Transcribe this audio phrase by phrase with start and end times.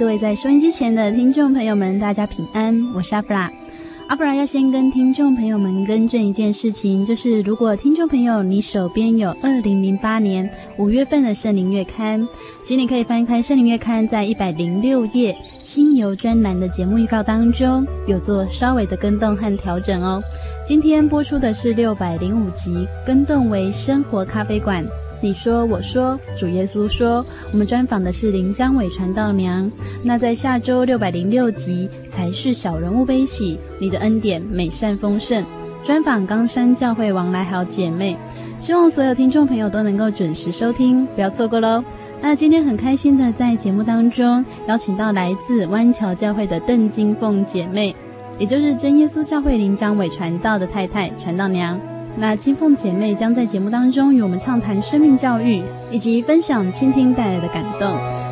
[0.00, 3.52] 各位在收音机前的听众朋友们，大家平安，我是阿弗拉。
[4.08, 12.26] 阿弗拉要先跟听众朋友们更正一件事情，就是如果听众朋友你手边有二零零八年五月份的圣灵月刊，
[12.62, 20.18] 请你可以翻开圣灵月刊，在一百零六页新游专栏的节目预告当中，有做稍微的更动和调整哦。
[20.64, 24.82] 今天播出的是六百零五集，更动为生活咖啡馆。
[25.22, 29.70] 你说，我说，主耶稣说，我们专访的是林张伟传道娘。
[30.02, 35.44] 那在下周六百零六集才是小人物悲喜，你的恩典美善丰盛，
[35.82, 38.16] 专访冈山教会王来好姐妹。
[38.58, 41.84] 希望所有听众朋友都能够准时收听，不要错过喽。
[42.22, 47.94] 那今天很开心的在节目当中邀请到来自湾桥教会的邓金凤姐妹，
[48.38, 51.78] 也就是真耶稣教会林张伟传道的太太传道娘。
[52.16, 58.29] 那金凤姐妹将在节目当中与我们畅谈生命教育，以及分享倾听带来的感动。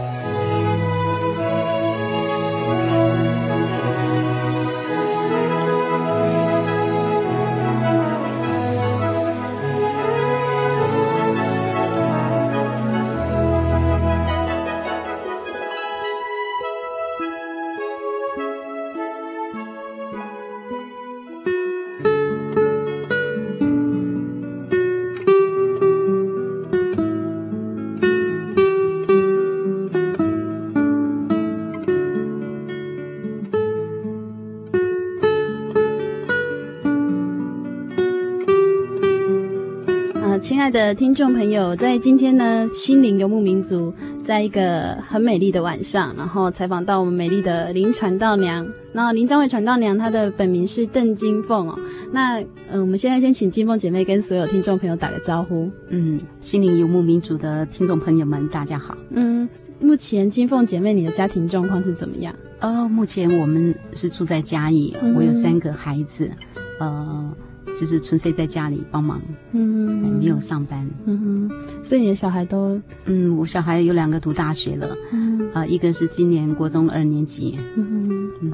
[40.70, 43.92] 的听众朋友，在今天呢，心灵游牧民族，
[44.22, 51.78] 在一个很美丽的晚上，然后采访到我们美丽的林传道娘，然后林张伟传道娘，她的本名是邓金凤哦。
[52.12, 55.70] 那嗯、呃，我们现在先请金凤姐妹跟所有听众朋友打个招呼。
[55.88, 58.96] 嗯，心灵游牧民族的听众朋友们，大家好。
[59.10, 59.48] 嗯，
[59.80, 62.34] 目前金凤姐妹，你的家庭状况是怎么样？
[62.60, 66.30] 哦，目前我们是住在嘉义，嗯、我有三个孩子，
[66.78, 67.32] 呃。
[67.78, 69.20] 就是纯粹在家里帮忙，
[69.52, 78.52] 嗯，没有上班，嗯哼，所以你的小孩都，嗯，我小孩有两个读大学了，嗯，啊、呃，一个是今年国中二年级，嗯哼，嗯，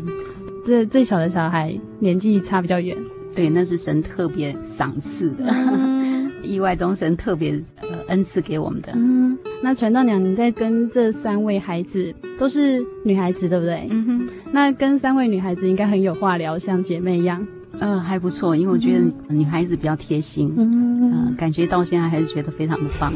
[0.65, 2.97] 这最小的小孩年纪差比较远，
[3.35, 13.87] 对，那是神特别赏赐的，嗯、 意外中神特别呃恩赐给我们的，嗯，那传道娘，你在跟这三位孩子都是女孩子对不对？
[13.91, 17.47] 嗯哼，那跟三位女孩子应该很有话聊，像姐妹一样。
[17.81, 23.12] 呃，还不错，因为我觉得女孩子比较贴心，嗯、呃，感觉到现在还是觉得非常的棒。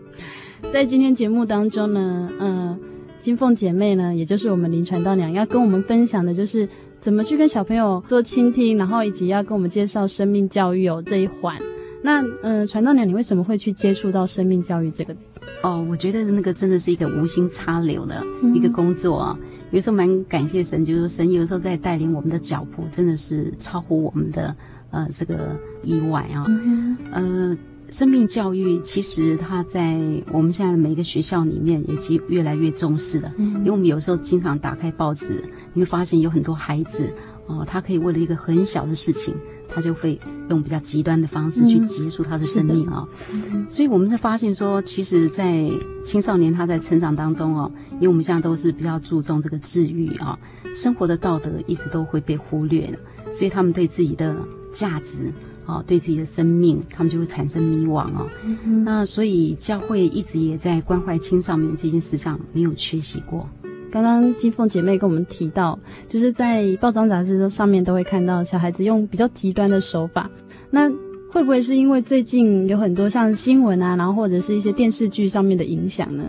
[0.72, 2.78] 在今天节目当中呢，嗯、呃，
[3.18, 6.68] 金凤姐妹呢，也就是我们林传道娘，要跟我们分享的就是
[7.00, 11.56] 怎么去跟小朋友做倾听，然后以及要跟我们介绍生命教育哦这一环。
[12.02, 15.16] 那，嗯、呃，传道娘，你为什么会去接触到生命教育这个？
[15.62, 18.22] 哦，我觉得那个真的是一个无心插柳的
[18.54, 19.38] 一个工作啊。
[19.40, 24.54] 嗯有时候蛮感谢神，就是说神有时候在带领我们的脚步，真的是超乎我们的
[24.90, 26.44] 呃这个意外啊。
[26.48, 27.58] 嗯、哼呃，
[27.90, 29.98] 生命教育其实它在
[30.32, 33.30] 我们现在的每一个学校里面也其越来越重视的。
[33.38, 35.42] 嗯、因为我们有时候经常打开报纸，
[35.72, 37.12] 你会发现有很多孩子
[37.46, 39.34] 哦，他可以为了一个很小的事情，
[39.68, 40.18] 他就会
[40.48, 43.06] 用比较极端的方式去结束他的生命啊。
[43.32, 45.70] 嗯、所以我们在发现说，其实，在
[46.04, 50.38] 青少年他在成长当中哦，因为我们现在都是比较注重这个治愈啊，
[50.72, 52.98] 生活的道德一直都会被忽略的，
[53.32, 54.36] 所以他们对自己的
[54.72, 55.32] 价值
[55.64, 58.28] 啊，对自己的生命，他们就会产生迷惘哦。
[58.44, 63.48] 嗯、那所以教会一直也在关怀青少年这件事上没有缺席过。
[63.90, 65.78] 刚刚金凤姐妹跟我们提到，
[66.08, 70.30] 就是在报章杂志上面都会看到小孩子用比较极端的手法。
[70.70, 70.90] 那
[71.30, 76.24] 会不会是因为最近有很多像新闻啊，然后或者是一些电视剧上面的影响呢？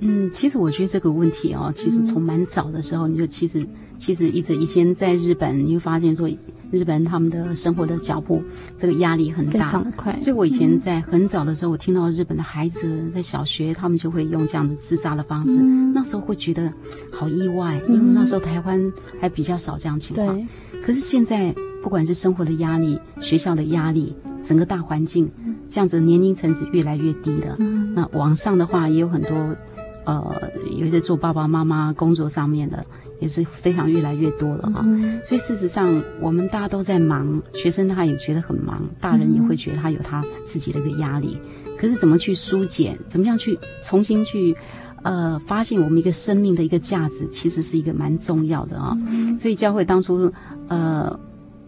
[0.00, 3.66] 嗯，其实我觉得这个问题哦，其实从蛮早的时候，你就其实
[3.96, 6.28] 其实一直以前在日本，你会发现说。
[6.70, 8.42] 日本他们的生活的脚步，
[8.76, 10.18] 这个压力很大，非常快。
[10.18, 16.70] 所以我以前在很早的时候，我听到日本的孩子在小学，他们就会用这样的自杀的方式，嗯、那时候会觉得
[17.10, 20.46] 好意外，因为那时候台湾还比较少这样情况。
[20.82, 25.30] 可是现在，不管是生活的压力、学校的压力，整个大环境，
[25.68, 27.56] 这样子年龄层是越来越低的。
[27.58, 29.56] 嗯、那网上的话也有很多，
[30.04, 30.34] 呃，
[30.78, 32.84] 有一些做爸爸妈妈工作上面的。
[33.20, 41.38] 也是非常越来越多了啊，嗯、所以事实上我们大家都在忙，学生他也觉得很忙，大人也会觉得他有他自己的一个压力。
[41.66, 44.56] 嗯、可是怎么去疏解，怎么样去重新去，
[45.02, 48.96] 呃，发现我们一个生命的一个价值，其实是一个蛮重要的啊。
[49.08, 50.32] 嗯、所以教会当初
[50.68, 51.18] 呃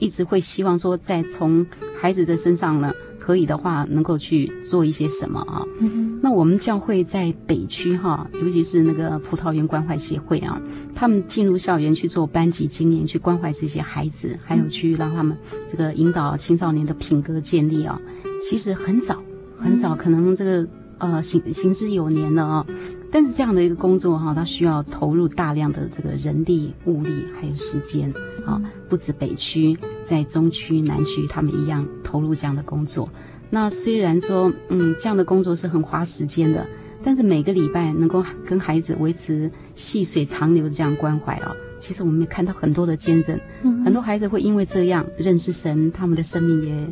[0.01, 1.65] 一直会希望说，在从
[2.01, 2.93] 孩子的身上呢。
[3.23, 5.63] 可以的话，能够去做一些什么啊？
[5.79, 10.61] 嗯、那我们教会在北区哈，尤其是那个葡萄园关怀协会啊，
[10.95, 15.37] 他们进入校园去做班级经营，去关怀这些孩子，还有去让他们
[15.69, 18.01] 这个引导青少年的品格建立啊。
[18.43, 19.23] 其实很早
[19.57, 20.67] 很早，可能这个
[21.01, 22.67] 呃行行之有年了啊。
[23.11, 28.15] 但是这样的一个工作哈，它需要投入大量的这个人力、物力还有时间
[28.47, 33.09] 啊，不止北区，在中区、南区，他们一样投入这样的工作。
[33.51, 36.65] 那虽然说，嗯，这样的工作是很花时间的，
[37.03, 46.89] 但是每个礼拜能够跟孩子维持细水长流的这样关怀啊，其实我们也看到很多的见证，嗯、很多孩子会因为这样认识神，他们的生命也。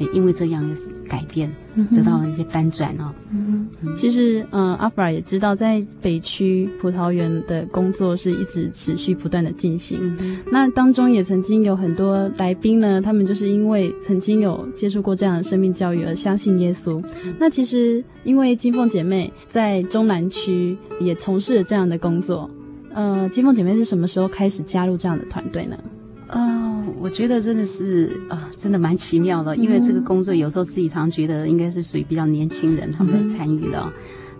[0.00, 1.54] 也因为这样也是改变，
[1.94, 3.12] 得到了一些翻转哦。
[3.30, 10.00] 嗯，其实，嗯、呃，阿弗拉也知道，在北区葡萄园的工作是一直持续不断的进行。
[10.20, 16.98] 嗯、那当中也曾经有很多来宾呢，他们就是因为曾经有接触过这样的生命教育而相信耶稣。
[17.24, 22.50] 嗯、那其实，因为金凤姐妹在中南区也从事了这样的工作。
[22.94, 25.76] 呃，金凤姐妹是什么时候开始加入这样的团队呢？
[26.26, 26.59] 呃，
[27.00, 29.56] 我觉得真的是啊、呃，真的蛮奇妙的。
[29.56, 33.80] 因为这个工作有时候自己常觉得应该是属于比较年轻人他们在参与的。
[33.80, 33.92] 嗯、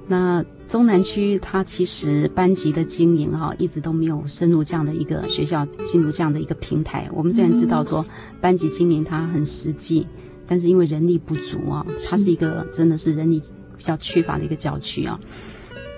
[0.06, 7.08] 那中南区它其实班级的经营哈、哦，一直都没有深入这样的一个学校进入这样的一个平台。
[7.14, 8.04] 我们虽然知道说
[8.42, 10.06] 班级经营它很实际，
[10.46, 13.40] 但是因为人力不足啊、哦，它是一个真的是人力
[13.76, 15.18] 比较缺乏的一个教区啊。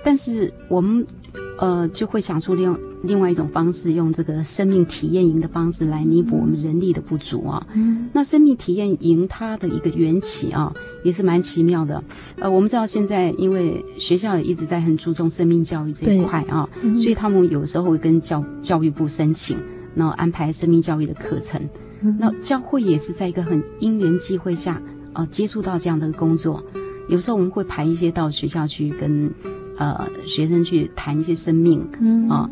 [0.04, 1.04] 但是我们
[1.58, 2.78] 呃就会想出另。
[3.04, 7.66] 另外一种方式，用这个生命体验营的方式来弥补我们人力的不足啊。
[7.74, 12.00] 嗯，那生命体验营它的一个缘起啊，也是蛮奇妙的。
[12.36, 19.58] 呃，我们知道现在因为学校也一直在很注重生命教育这一块啊，嗯、所以他们有时候会跟教教育部申请，
[19.96, 21.60] 然后安排生命教育的课程。
[22.02, 24.80] 嗯，那教会也是在一个很因缘际会下
[25.12, 26.62] 啊，接触到这样的工作。
[27.08, 29.28] 有时候我们会排一些到学校去跟
[29.76, 32.48] 呃学生去谈一些生命，嗯啊。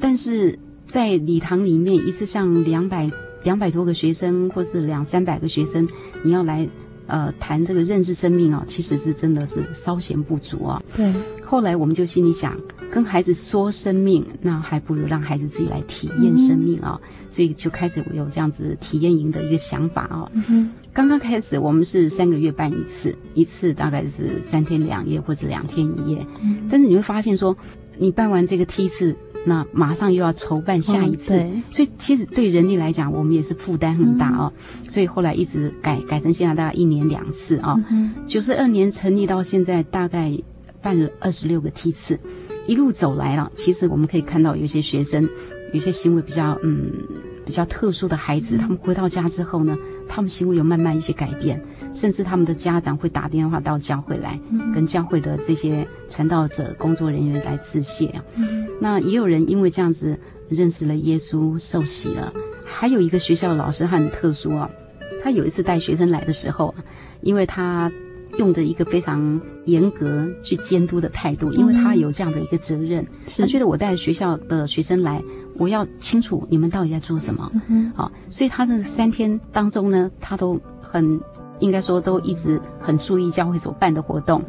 [0.00, 3.10] 但是在礼堂里面，一次像两百
[3.42, 5.88] 两百多个学生，或是两三百个学生，
[6.22, 6.68] 你要来
[7.06, 10.82] 呃谈这个认识生命啊，其实是真的是稍嫌不足啊。
[10.94, 11.12] 对。
[11.44, 12.58] 后来我们就心里想，
[12.90, 17.00] 跟孩子说生命，那还不如让孩子自己来体验生命啊。
[17.02, 20.28] 嗯、所以就开始有这样子体验营的一个想法啊。
[20.34, 20.70] 嗯哼。
[20.94, 26.26] 刚刚开始我们是三个月办一次，一次大概是三天两夜或者两天一夜。
[26.40, 26.68] 嗯。
[26.70, 27.54] 但是你会发现说，
[27.98, 29.14] 你办完这个梯次。
[29.46, 34.50] 那马上又要筹办下一次，嗯、所以其实对人力来讲，我们也是负担很大哦。
[34.82, 37.76] 嗯、所以后来一直改改成现在大概一年两次啊。
[38.26, 40.32] 九十二年成立到现在，大概
[40.80, 42.18] 办了二十六个梯次，
[42.66, 43.52] 一路走来了。
[43.52, 45.28] 其实我们可以看到，有些学生
[45.74, 46.90] 有些行为比较嗯
[47.44, 49.76] 比较特殊的孩子，他们回到家之后呢，
[50.14, 51.60] 他们行为有慢慢一些改变。
[51.92, 54.36] 甚至他们的家长会打电话到教会来，
[54.74, 58.24] 跟教会的这些传道者、工作人员来致谢啊。
[58.80, 60.18] 那也有人因为这样子
[60.48, 62.32] 认识了耶稣，受洗了。
[62.64, 64.68] 还有一个学校的老师，他很特殊啊。
[65.22, 66.74] 他有一次带学生来的时候，
[67.20, 67.90] 因为他
[68.38, 73.06] 用的一个非常严格去监督的态度，因为他有这样的一个责任，
[73.38, 75.22] 他觉得我带学校的学生来，
[75.56, 77.50] 我要清楚你们到底在做什么，
[77.94, 81.20] 好，所以他这三天当中呢，他都很
[81.60, 84.42] 应该说都一直很注意教会所办的活动，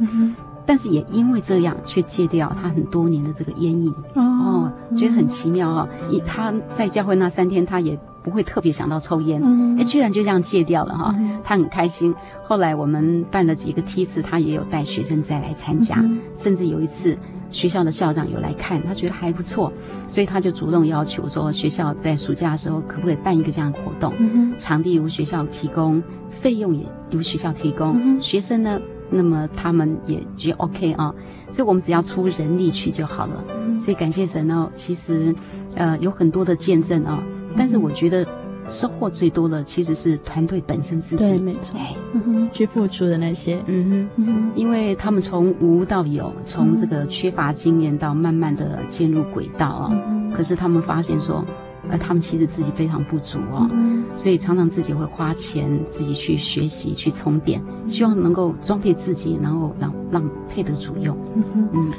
[0.64, 7.98] 但是也因为这样，却戒掉他很多年的这个烟瘾，哦，觉得很奇妙啊，以他在教会那三天，他也。
[8.26, 9.40] 不会特别想到抽烟，
[9.78, 11.14] 哎，居然就这样戒掉了哈，
[11.44, 12.12] 他很开心。
[12.42, 16.04] 后来我们办了几个梯次，他也有带学生再来参加，
[16.34, 17.16] 甚至有一次
[17.52, 19.72] 学校的校长有来看，他觉得还不错，
[20.08, 24.12] 所以他就主动要求说，学校在暑假的时候可不可以办一个这样的活动？
[24.58, 31.14] 场地由学校提供，费用也由学校提供，学生呢，那么他们也觉得 OK 啊，
[31.48, 33.44] 所以我们只要出人力去就好了。
[33.78, 35.32] 所以感谢神哦，其实
[35.76, 37.22] 呃有很多的见证啊。
[37.56, 38.26] 但是我觉得
[38.68, 41.78] 收获最多的其实是团队本身自己，对，没错，
[42.12, 51.44] 嗯哼，去付出的那些，嗯哼，因为他们从无到有，从这个缺乏经验到慢慢的进入轨道啊，嗯、可是他们发现说，
[51.88, 61.16] 呃，他们其实自己非常不足啊，嗯、所以常常自己会花钱自己去学习去充电，希望能够装备自己，然后让让配得主用，
[61.72, 61.92] 嗯。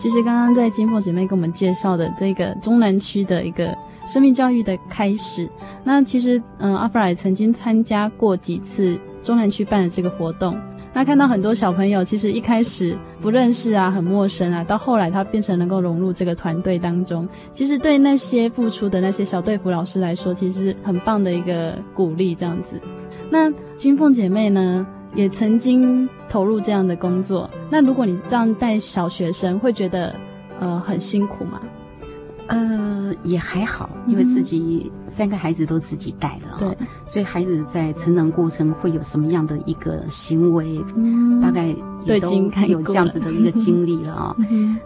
[0.00, 3.76] 其实刚刚在金凤姐妹给我们介绍的这个中南区的一个
[4.06, 5.46] 生命教育的开始，
[5.84, 10.58] 那其实嗯，阿弗拉也曾经参加过几次中南区办的这个活动。
[10.94, 22.80] 那看到很多小朋友，其实一开始不认识啊，很陌生啊，到后来他变成能够融入这个团队当中，其实对那些付出的那些小队服老师来说，其实很棒的一个鼓励，这样子。
[23.30, 24.86] 那金凤姐妹呢？
[25.14, 27.48] 也曾经投入这样的工作。
[27.70, 30.14] 那如果你这样带小学生，会觉得
[30.58, 31.60] 呃很辛苦吗？
[32.48, 36.76] 呃，也还好，因为自己三个孩子都自己带了，对，
[37.06, 41.72] 所以孩子在成长过程会有什么样的一个行为，嗯，大概
[42.04, 42.32] 也都
[42.66, 44.36] 有这样子的一个经历了啊。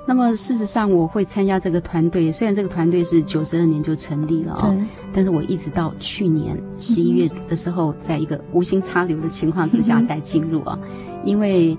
[0.07, 4.75] 那么事实上，我会参加这个团队，虽然这个团队是九十二年就成立了啊，
[5.13, 10.79] 但是我一直到去年十一月的时候，在一个无心插柳的情况之下才进入啊，
[11.23, 11.77] 因为。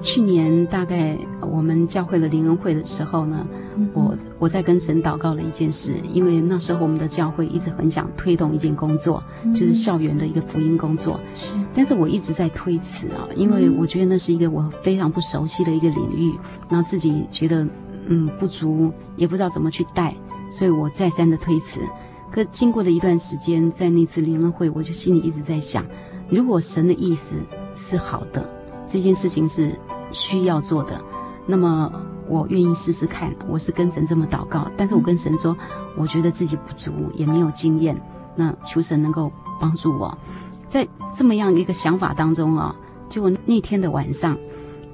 [0.00, 16.32] 去年大概我们教会的灵恩会的时候呢，嗯、我我在跟神祷告了一件事，因为那时候我们的教会一直很想推动一件工作，嗯、就是校园的一个福音工作，是，但是我一直在推辞啊，因为我觉得那是一个我非常不熟悉的一个领域，
[16.68, 17.66] 然后自己觉得
[18.06, 20.16] 嗯不足，也不知道怎么去带，
[20.50, 21.80] 所以我再三的推辞。
[22.30, 25.84] 可经过了一段时间，在那次灵恩会，我就心里一直在想，
[26.28, 27.34] 如果神的意思
[27.74, 28.57] 是好的。
[28.88, 29.78] 这件事情是
[30.10, 30.98] 需要做的，
[31.46, 31.92] 那么
[32.26, 33.34] 我愿意试试看。
[33.46, 35.56] 我是跟神这么祷告，但是我跟神说，
[35.96, 38.00] 我觉得自己不足，也没有经验，
[38.34, 39.30] 那求神能够
[39.60, 40.16] 帮助我。
[40.66, 42.74] 在这么样一个想法当中啊，
[43.08, 44.36] 就那天的晚上，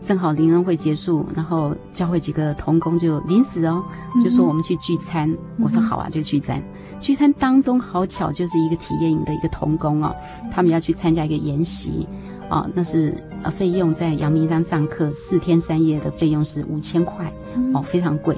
[0.04, 3.82] 正好灵恩会结束，然后教会几个童工就临时哦，
[4.22, 5.30] 就说我们去聚餐。
[5.30, 6.62] 嗯、我说好啊，就聚餐。
[7.00, 10.14] 聚餐当中好巧，就是一个体验营的一个童工哦，
[10.52, 12.06] 他们要去参加一个研习。
[12.50, 17.32] 啊，那是呃，费用在阳明山上课四天三夜的费用是五千块，
[17.72, 18.36] 哦，非常贵。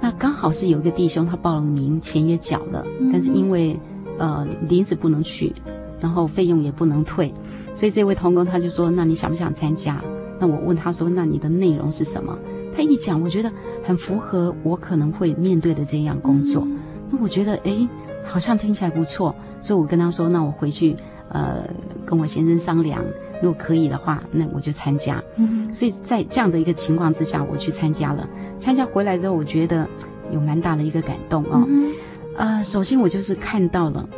[0.00, 3.78] 那刚好是有一个弟兄他报了名，钱也缴了，但是因为
[4.18, 5.54] 呃临时不能去，
[6.00, 7.32] 然后费用也不能退，
[7.72, 10.02] 所以这位童工他就说：“那你想不想参加？”
[10.38, 12.36] 那我问他说：“那你的内容是什么？”
[12.76, 13.50] 他一讲，我觉得
[13.84, 16.66] 很符合我可能会面对的这样工作。
[17.10, 17.88] 那我觉得哎，
[18.24, 20.94] 好像听起来不错，所以我跟他说：“那我回去
[21.30, 21.64] 呃
[22.06, 23.04] 跟我先生商量。”
[23.40, 25.22] 如果可以的话，那我就参加。
[25.36, 28.28] 嗯，所以在这样的一个情况之下，我去参加了。
[28.58, 29.88] 参加回来之后，我觉得
[30.32, 31.64] 有蛮大的一个感动啊。
[31.68, 31.92] 嗯，
[32.36, 34.08] 呃，首先我就是看到了，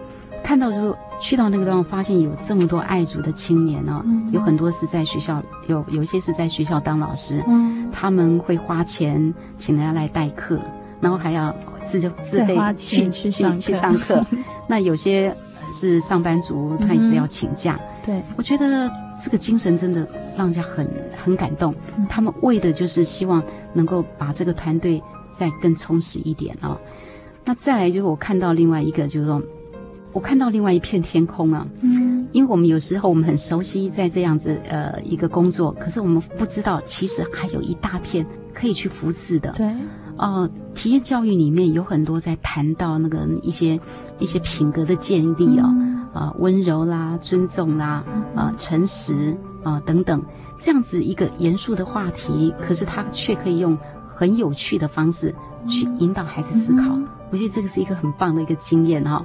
[0.43, 10.61] 看到之后去到那个地方，发现有这么多爱族的青年哦，有很多是在学校，有有一些是在学校当老师，嗯，他们会花钱请人家来代课，
[11.01, 14.25] 然后还要自就自费去去去上课。
[14.67, 15.35] 那有些
[15.73, 17.79] 是上班族，他也是要请假。
[18.05, 18.91] 对，我觉得。
[19.23, 20.89] 这个精神真的让人家很
[21.23, 21.75] 很感动，
[22.09, 24.99] 他们为的就是希望能够把这个团队
[25.31, 26.81] 再更充实一点啊、哦。
[27.45, 29.43] 那再来就是我看到另外一个，就是说
[30.13, 31.67] 我看到另外一片天空啊。
[31.81, 39.53] 嗯，因为我们有时候我们很熟悉在这样子呃一个工作，可是我们不知道其实还有一大片可以去扶持的。
[39.53, 39.67] 对，
[40.17, 43.79] 哦、呃，体验教育里面有很多在谈到那个一些
[44.19, 45.75] 一些品格的建立啊、哦。
[45.79, 49.31] 嗯啊、呃，温柔啦，尊重啦，啊、呃，诚实
[49.63, 50.21] 啊、呃，等等，
[50.59, 53.79] 这样子一个严肃的话题，可是他却可以用
[54.13, 55.33] 很有趣的方式
[55.69, 56.83] 去引导孩子思考。
[56.97, 59.25] 嗯、我觉得这个是一个很棒的一个经验哈。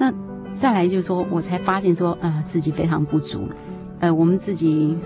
[0.00, 0.10] 那
[0.56, 3.46] 再来就是说，我才发现说啊，自己非常不足。
[3.98, 4.96] 呃，我们自己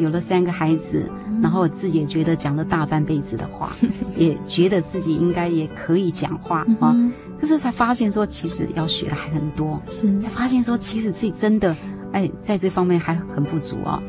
[0.00, 3.72] 有了三个孩子，嗯、然后自己也觉得讲了大半辈子的话，
[4.18, 6.96] 也觉得自己应该也可以讲话啊。
[7.38, 9.80] 可是才发现说，其实要学的还很多。
[9.88, 11.76] 是，才发现说，其实自己真的
[12.10, 14.02] 哎，在这方面还很不足啊。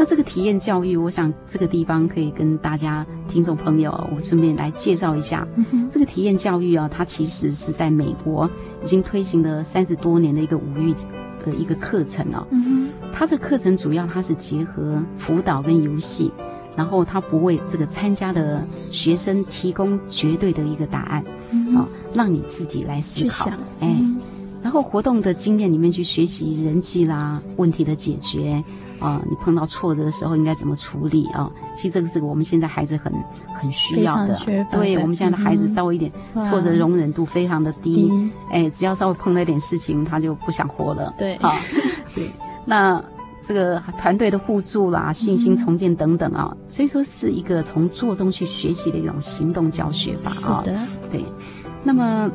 [0.00, 5.46] 那这个体验教育，我想这个地方可以跟大家听众朋友，我顺便来介绍一下。
[5.90, 8.50] 这个体验教育啊，它其实是在美国
[8.82, 10.94] 已经推行了三十多年的一个五育
[11.44, 12.46] 的一个课程哦。
[12.50, 16.32] 嗯、哼它这个课程主要它是结合辅导跟游戏，
[16.74, 23.50] 然后它不为这个参加的学生提供绝对的一个答案，啊、嗯哦，让你自己来思考。
[23.80, 24.18] 哎，嗯、
[24.62, 28.64] 然后活动的经验里面去学习人际啦、问题的解决。
[29.00, 31.52] 啊、呃，你碰到挫折的时候应该怎么处理啊、哦？
[31.74, 33.12] 其实这个是我们现在孩子很
[33.54, 34.38] 很需要的。
[34.44, 41.14] 对，对我们现在的孩子稍微一点挫折容忍度非常的低，低哎，只要稍微碰到一点事情，他就不想活了。
[41.18, 41.56] 对，好、哦，
[42.14, 42.30] 对，
[42.66, 43.02] 那
[43.42, 50.62] 这个团队的互助啦、信心重建等等啊、所以说是一个从做中去学习的一种行动教学法啊。
[50.62, 50.78] 是的，
[51.10, 51.24] 对。
[51.82, 52.30] 那么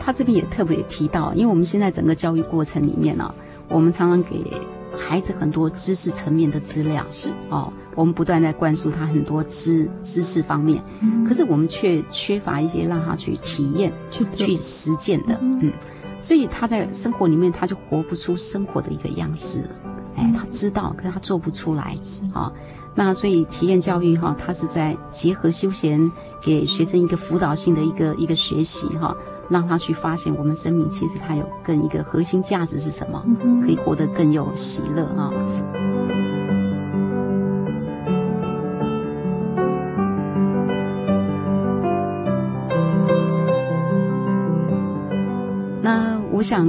[0.00, 3.34] 他这边也特别提到，因为我们现在整个教育过程里面呢、啊，
[3.68, 4.42] 我们常常给。
[4.96, 7.04] 孩子很多知识层面的资料。
[7.10, 7.30] 是。
[7.50, 15.72] 哦，我们不断在灌输他很多知知识方面，嗯、可是我们却缺乏一些让他去体验、去去实践的，嗯，嗯，
[16.20, 19.68] 所以他在生活里面他就活不出生活的一个样式了，
[20.16, 21.94] 哎，他知道，可是他做不出来，
[22.34, 22.52] 哦，
[22.94, 26.10] 那所以体验教育哈，他是在结合休闲，
[26.42, 29.16] 给学生一个辅导性的一个一个学习哈。
[29.48, 33.22] 让他去发现，我们生命其实它有更一个核心价值是什么？
[33.26, 35.30] 嗯、可以活得更有喜乐啊！
[45.80, 46.66] 那我想，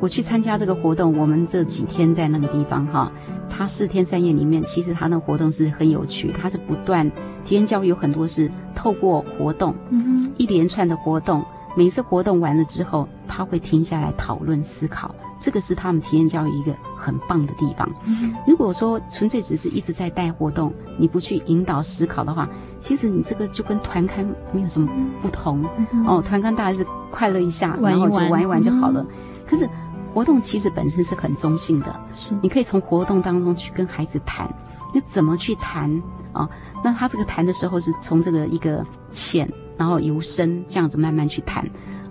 [0.00, 3.12] 我去参加这个活动，我们这几天在那个地方哈，
[3.48, 7.08] 他四天三夜里面，其实他那个活动是很有趣，他是不断
[7.44, 11.44] 体验教育，有很多是透过活动，嗯、一连串的活动。
[11.78, 17.88] 每次活动完了之后，他会停下来讨论思考，这个是他们体验教育一个很棒的地方。
[18.04, 22.48] 嗯、如果说纯粹只是一直在带活动，你不去引导思考的话，
[22.80, 24.90] 其实你这个就跟团刊没有什么
[25.22, 25.64] 不同。
[25.92, 29.00] 嗯、哦，团刊大概是快乐一下，玩一玩，然后就玩一玩就好了。
[29.00, 29.70] 嗯、可是
[30.12, 34.52] 活动其实本身是很中性的，是你可以从活动当中去跟孩子谈，
[34.92, 35.88] 你怎么去谈
[36.32, 36.50] 啊、哦？
[36.82, 39.48] 那他这个谈的时候是从这个一个浅。
[39.78, 41.64] 然后由深这样子慢慢去谈，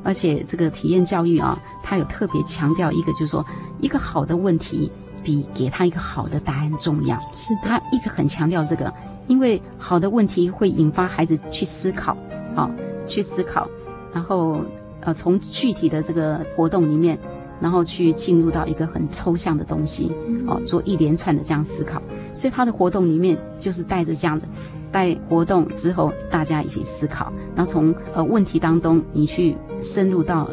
[0.03, 3.45] 而且这个体验教育啊，它有特别强调一个，就是说
[3.81, 4.89] 一个好的问题
[5.23, 7.19] 比给他一个好的答案重要。
[7.35, 8.91] 是的，他一直很强调这个，
[9.27, 12.13] 因为好的问题会引发孩子去思考，
[12.55, 12.71] 啊、哦、
[13.05, 13.67] 去思考，
[14.13, 14.61] 然后
[15.01, 17.19] 呃从具体的这个活动里面，
[17.59, 20.09] 然后去进入到一个很抽象的东西，
[20.47, 22.01] 哦做一连串的这样思考，
[22.33, 24.47] 所以他的活动里面就是带着这样的。
[24.91, 30.49] 在活动之后，大家一起思考，然后从呃问题当中，你去深入到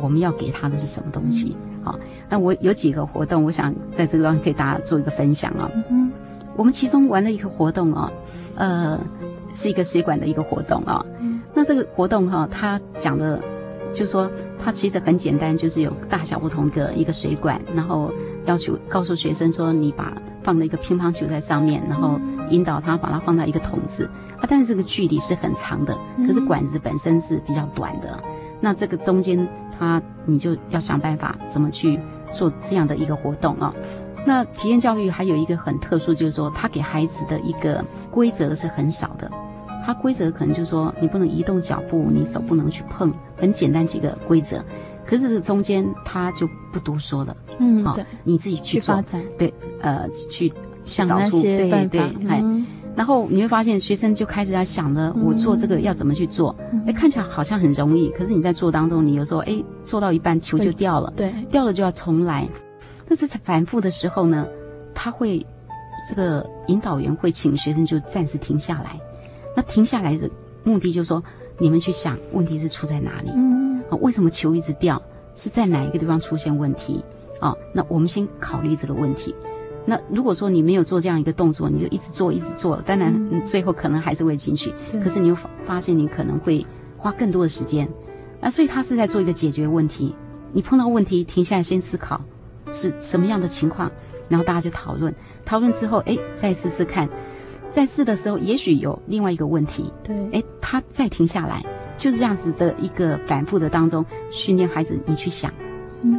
[0.00, 1.56] 我们要给他的是什么东西。
[1.82, 1.98] 好，
[2.28, 5.70] 那我有几个活动，我想在这个地方给大家做一个分享啊。
[5.90, 6.10] 嗯，
[6.54, 8.12] 我们其中玩了一个活动啊，
[8.54, 9.00] 呃，
[9.54, 11.04] 是一个水管的一个活动啊。
[11.54, 13.40] 那这个活动哈、啊，它讲的，
[13.92, 18.12] 就是说它其实很简单，就是有大小不同的一个水管，然后
[18.48, 22.20] 要求告诉学生说，你把放了一个乒乓球在上面，然后。
[22.50, 24.08] 引导他把它放到一个桶子
[24.40, 25.94] 啊，但是这个距离是很长的，
[26.26, 28.18] 可是管子本身是比较短的。
[28.24, 29.46] 嗯、那这个中间，
[29.78, 32.00] 他你就要想办法怎么去
[32.32, 33.74] 做这样的一个活动啊。
[34.24, 39.30] 那体验教育还有一个很特殊，就是说他给孩子的一个规则是很少的。
[39.84, 44.64] 他规则可能就是说你不能移动脚步，你手不能去碰，很简单几个规则。
[45.04, 50.52] 可是这中间他就不多说了，嗯，好，你自己去做，去发展，对，呃，去。
[50.84, 52.42] 想找出对对，哎，
[52.96, 56.56] 然后你会发现学生就开始在想着，我做这个要怎么去做？
[56.86, 62.48] 哎，看起来好像很容易，可是你在做当中，你有时候哎做到一半球就掉了，对，掉了就要重来。
[63.06, 64.46] 但是在反复的时候呢，
[64.94, 65.46] 他会
[66.08, 68.98] 这个引导员会请学生就暂时停下来。
[69.54, 70.30] 那停下来的
[70.64, 71.22] 目的就是说，
[71.58, 73.30] 你们去想问题是出在哪里？
[73.36, 75.02] 嗯，啊，为什么球一直掉？
[75.34, 77.04] 是在哪一个地方出现问题？
[77.40, 79.34] 啊，那我们先考虑这个问题。
[79.84, 84.74] 那如果说你没有做这样一个动作，你就一直做一直做，当然你最后可能还是会进去。
[84.92, 86.64] 嗯、可是你又发发现你可能会
[86.96, 87.88] 花更多的时间，
[88.40, 90.14] 那所以他是在做一个解决问题。
[90.52, 92.20] 你碰到问题停下来先思考
[92.72, 93.90] 是什么样的情况，
[94.28, 97.08] 然后大家就讨论，讨论之后哎再试试看，
[97.70, 101.64] 在试的时候也许有另外一个问题，对，哎他再停下来，
[101.96, 105.67] 就是这样子的一个反复的当中训练孩子，你去想，嗯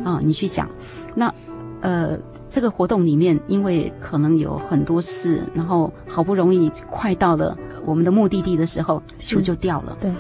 [0.04, 0.70] 啊，你去讲，
[1.16, 1.34] 那
[1.82, 2.18] 呃，
[2.50, 9.98] 这个活动里面，因为可能有很多事，然后好不容易快到了我们的目的地的时候，球就掉了。
[10.02, 10.12] 对，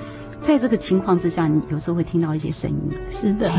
[0.41, 3.51] 在这个情况之下，你有时候会听到一些声音，是的，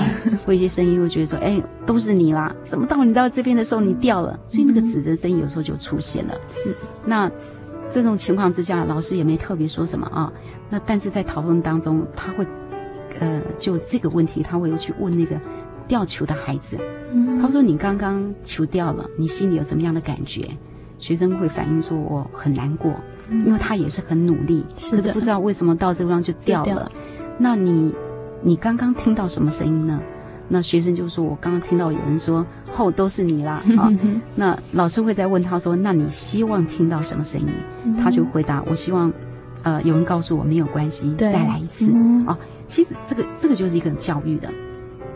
[0.46, 4.38] 会一些声音会觉得说，哎，都是你啦，怎么到你到这边的时候你掉了？
[4.46, 6.34] 所以那个指责声音有时候就出现了。
[6.52, 7.30] 是，那。
[7.92, 10.32] 这种情况之下，老师也没特别说什么啊。
[10.68, 12.46] 那但是在讨论当中，他会，
[13.18, 15.34] 呃，就这个问题，他会去问那个
[15.90, 16.78] 掉球的孩子。
[17.12, 20.48] 嗯，他说：“你刚刚球掉了，你心里有什么样的感觉？”
[21.00, 22.94] 学生会反映说：“我很难过，
[23.44, 26.74] 因为他也是很努力，是可是不知道为什么到这个地方就掉了。
[26.74, 26.92] 掉。
[27.38, 27.92] 那你，
[28.42, 30.00] 你刚刚听到什么声音呢？”
[30.52, 33.90] 那学生就说：“我刚刚听到有人说，后都是你啦。” 啊，
[34.36, 37.48] 那老师会再问他说：“那你希望听到什么声音？”
[37.98, 39.12] 他就回答：“我希望，
[39.64, 41.92] 呃，有人告诉我没有关系，再来一次。”
[42.26, 44.48] 啊，其实这个这个就是一个教育的，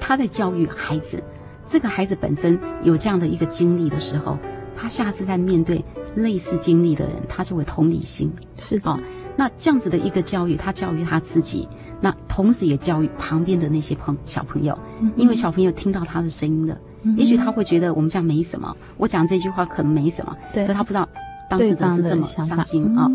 [0.06, 1.22] 他在教育孩子。
[1.66, 4.36] 这个孩子本身有这样的一个经历的时候，
[4.76, 5.82] 他下次在面对
[6.14, 8.30] 类似经历的人，他就会同理心。
[8.58, 9.00] 是的。
[9.34, 11.66] 那这样子的一个教育，他教育他自己，
[12.02, 14.78] 那同时也教育旁边的那些朋小朋友，
[15.16, 16.78] 因为小朋友听到他的声音了，
[17.16, 21.08] 也许他会觉得我们讲没什么，我讲这句话可能没什么，对，可他不知道
[21.48, 23.10] 当事者是这么伤心啊。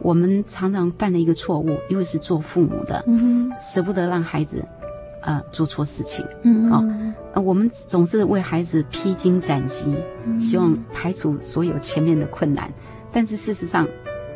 [0.00, 3.04] 我们常常犯的一个错误，因为是做父母的，
[3.60, 4.64] 舍不得让孩子，
[5.22, 6.84] 呃，做错事情，嗯，好，
[7.32, 9.96] 呃，我们总是为孩子披荆斩棘，
[10.38, 12.70] 希望排除所有前面的困难，
[13.10, 13.88] 但是事实上。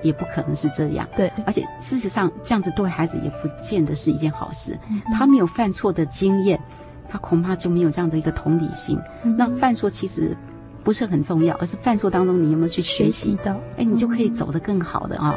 [0.02, 4.78] 也不可能是这样，对，而且事实上这样子对孩子也不见得是一件好事。
[4.90, 6.60] 嗯、他没有犯错的经验，
[7.08, 8.96] 他恐怕就没有这样的一个同理心。
[9.24, 10.36] 嗯、那犯错其实
[10.84, 13.36] 不是很重要，而是犯错当中你有没有去学习。
[13.42, 13.58] 到？
[13.78, 15.34] 哎，你就可以走得更好的啊、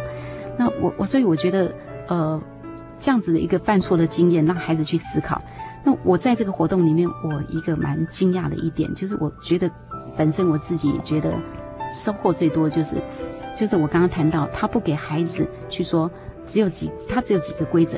[0.57, 1.73] 那我我所以我觉得，
[2.07, 2.39] 呃，
[2.99, 5.41] 这样子的一个犯错的经验，让孩子去思考。
[5.83, 9.71] 那我在这个活动里面，我一个蛮惊讶的一点，就是我觉得
[10.17, 11.31] 本身我自己觉得
[11.91, 13.01] 收获最多就是。
[13.55, 16.09] 就是我刚刚谈到，他不给孩子去说，
[16.45, 17.97] 只有几，他只有几个规则，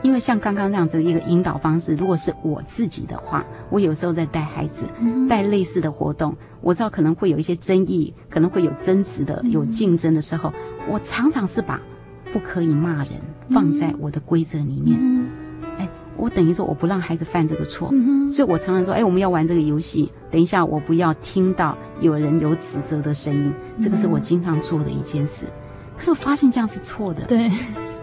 [0.00, 4.86] 因为像刚刚这样子一个引导方式，如果是我自己的话，我有时候在带孩子，
[5.28, 10.50] 带类似的活动，我知道可能会有一些争议，可能会有争执的，有竞争的时候，
[10.88, 11.78] 我常常是把
[12.32, 14.98] 不可以骂人放在我的规则里面。
[15.78, 20.10] 哎我等于说我不让孩子犯这个错，嗯、所以我常常说，哎，我们要玩这个游戏。
[20.30, 25.46] 等一下，我不要听到有人有指责的声音，这个是我经常做的一件事。
[25.46, 25.52] 嗯、
[25.96, 27.50] 可是我发现这样是错的，对，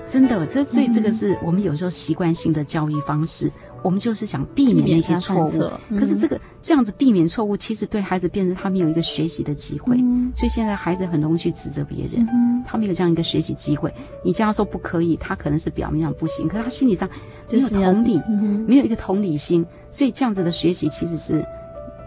[0.08, 3.50] 真的，这所以这个是我们有时候习惯性的教育方式。
[3.82, 9.96] 我们就是想避免那些错误，可是这个这样子避免错误，其实对孩子变成他们有一个学习的机会。
[10.36, 12.28] 所以现在孩子很容易去指责别人，
[12.66, 13.94] 他没有这样一个学习机会。
[14.24, 17.10] 你这样说不可以，他可能是表面上不行，可是他心理上
[17.50, 18.22] 没有同理，
[18.68, 21.46] 没有一个同理心，所以这样子的学习其实是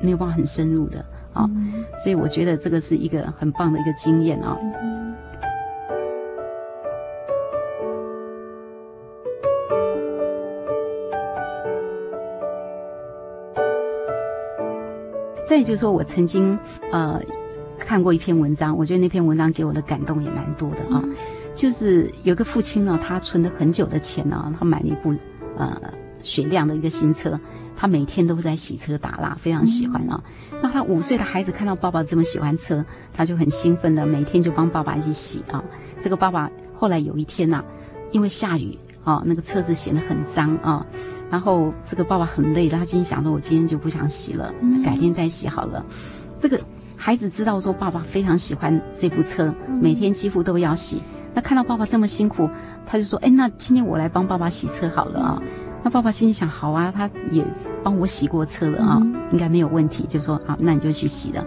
[0.01, 1.49] 没有办法很深入的啊。
[2.03, 4.57] 所以我觉得这个是一个很棒的一个经验啊。
[15.45, 16.59] 再就是说，我曾经
[16.91, 17.21] 呃
[17.85, 21.03] 看过一篇文章，我觉得那篇文章给我的感动也蛮多的啊。
[21.05, 21.14] 嗯、
[21.55, 25.14] 就是有个父亲呢，他存了很久的钱呢，他买了一部
[25.57, 25.79] 呃
[26.23, 27.38] 雪亮的一个新车，
[27.77, 30.23] 他每天都在洗车打蜡，非常喜欢啊。
[30.53, 35.62] 嗯、那他五岁的孩子看到爸爸这么喜欢车，他就很兴奋的每天就帮爸爸一起洗啊。
[35.99, 37.64] 这个爸爸后来有一天呐、啊，
[38.12, 40.87] 因为下雨啊，那个车子显得很脏啊。
[41.31, 44.53] 然后这个爸爸很累，他心想说：“我今天就不想洗了，
[44.85, 45.85] 改天再洗好了。”
[46.38, 46.61] 这个
[47.05, 51.03] 孩子知道说爸爸非常喜欢这部车，每天几乎都要洗。
[51.35, 52.49] 那看到爸爸这么辛苦，
[52.87, 55.43] 他就说：“哎，那今天我来帮爸爸洗车好了啊。”
[55.83, 57.45] 那爸爸心里想：“好啊，他也
[57.83, 61.45] 帮我洗过车了啊，应该没有问题。”就说：“啊，那你就去洗了。”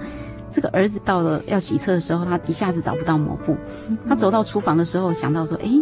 [0.51, 3.55] 这个儿子到了要洗车的时候，他一下子找不到抹布，
[4.09, 5.81] 他走到厨房的时候想到说：“哎。”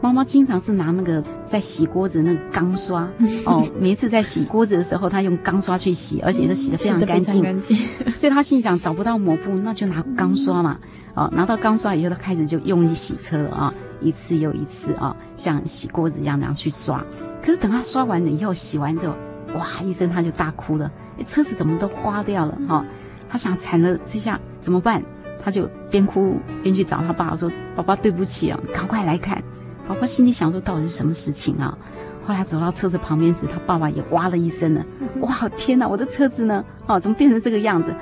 [0.00, 3.08] 妈妈经常是拿那个在洗锅子那个钢刷
[3.44, 7.42] 哦，每一次在洗锅子的时候，她用钢刷去洗，而且都洗得非常干净。
[7.42, 7.76] 干净，
[8.16, 10.78] 所以她心里想，找不到抹布，那就拿钢刷嘛。
[11.14, 17.04] 哦，拿到钢刷以后，她开始就用力洗车了啊、哦，一次又一次啊、哦，像洗锅子一样那样去刷。
[17.42, 19.14] 可是等她刷完了以后，洗完之后，
[19.54, 20.90] 哇一声，她就大哭了。
[21.18, 22.84] 哎，车子怎么都花掉了哈？
[23.28, 25.02] 她、哦、想惨了，这下怎么办？
[25.44, 29.42] 她就边哭边去找她爸爸说：“爸爸，对不起啊，赶快来看。”
[29.90, 31.76] 宝宝心里想说：“到底是什么事情啊？”
[32.24, 34.84] 后来走到车子旁边时，他爸爸也哇了一声呢。
[35.20, 35.88] 哇，天哪！
[35.88, 36.64] 我的车子呢？
[36.86, 37.92] 哦，怎么变成这个样子？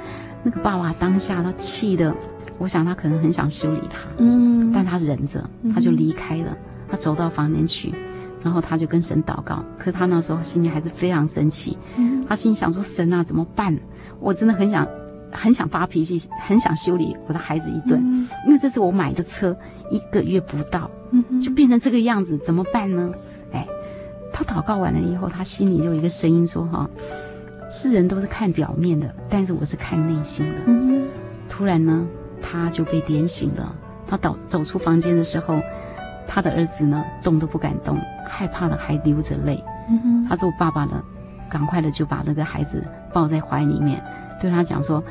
[0.42, 2.14] 那个爸爸当下他气得，
[2.58, 5.42] 我想他可能很想修理他，嗯，但他忍着，
[5.74, 6.54] 他就离开了。
[6.90, 7.88] 他走到房间去，
[8.42, 11.76] 然然后他就跟神祷告，可他那时候心里还是非常生气。
[11.98, 13.78] 嗯，他心里想说：“神啊，怎么办？
[14.20, 14.88] 我真的很想，
[15.32, 19.56] 很想发脾气，很想修理我的孩子一顿，嗯、因为这是我买的车，
[19.90, 23.12] 一个月不到，嗯，就变成这个样子，怎么办呢？”
[23.52, 23.66] 哎，
[24.32, 26.88] 他祷告完了以后，他心里就有一个声音说：“哈，
[27.70, 31.06] 世人都是看表面的，但是我是看内心的。”嗯，
[31.48, 32.06] 突然呢，
[32.40, 33.74] 他就被点醒了。
[34.06, 35.60] 他走走出房间的时候，
[36.26, 37.98] 他的儿子呢，动都不敢动。
[38.30, 41.02] 害怕的还流着泪，嗯，他说：“我爸爸呢，
[41.48, 44.00] 赶快的就把那个孩子抱在怀里面，
[44.40, 45.02] 对他讲说：‘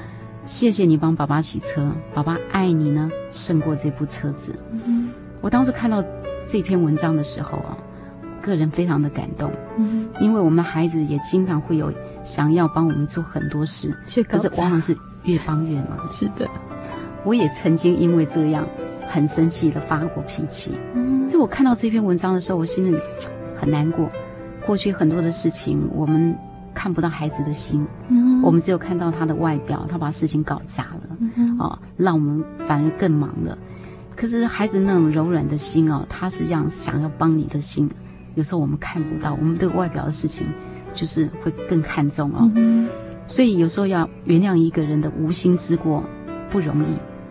[0.45, 5.09] 谢谢你帮爸爸洗车，爸爸爱你呢，胜过这部车子。’嗯，
[5.41, 6.03] 我当时看到
[6.47, 7.77] 这篇文章的时候啊，
[8.41, 11.91] 个人非常的感动，嗯，因为我们的孩子也经常会有
[12.23, 13.93] 想要帮我们做很多事，
[14.29, 15.99] 可是往往是越帮越忙。
[16.11, 16.47] 是的，
[17.23, 18.65] 我也曾经因为这样
[19.09, 20.77] 很生气的发过脾气。
[20.95, 22.97] 嗯所以我看到这篇文章的时候，我心里
[23.59, 24.09] 很难过。
[24.65, 26.33] 过去很多的事情，我们
[26.77, 33.57] 看不到孩子的心，嗯，我们只有看到他的外表，他把事情搞砸了，嗯，哦，让我们反而更忙了。
[34.15, 37.89] 可是孩子那种柔软的心哦，他实际上想要帮你的心，
[38.35, 40.47] 有时候我们看不到，我们对外表的事情
[40.93, 42.51] 就是会更看重哦。
[42.53, 42.87] 嗯，
[43.25, 46.03] 所以有时候要原谅一个人的无心之过
[46.51, 46.85] 不容易。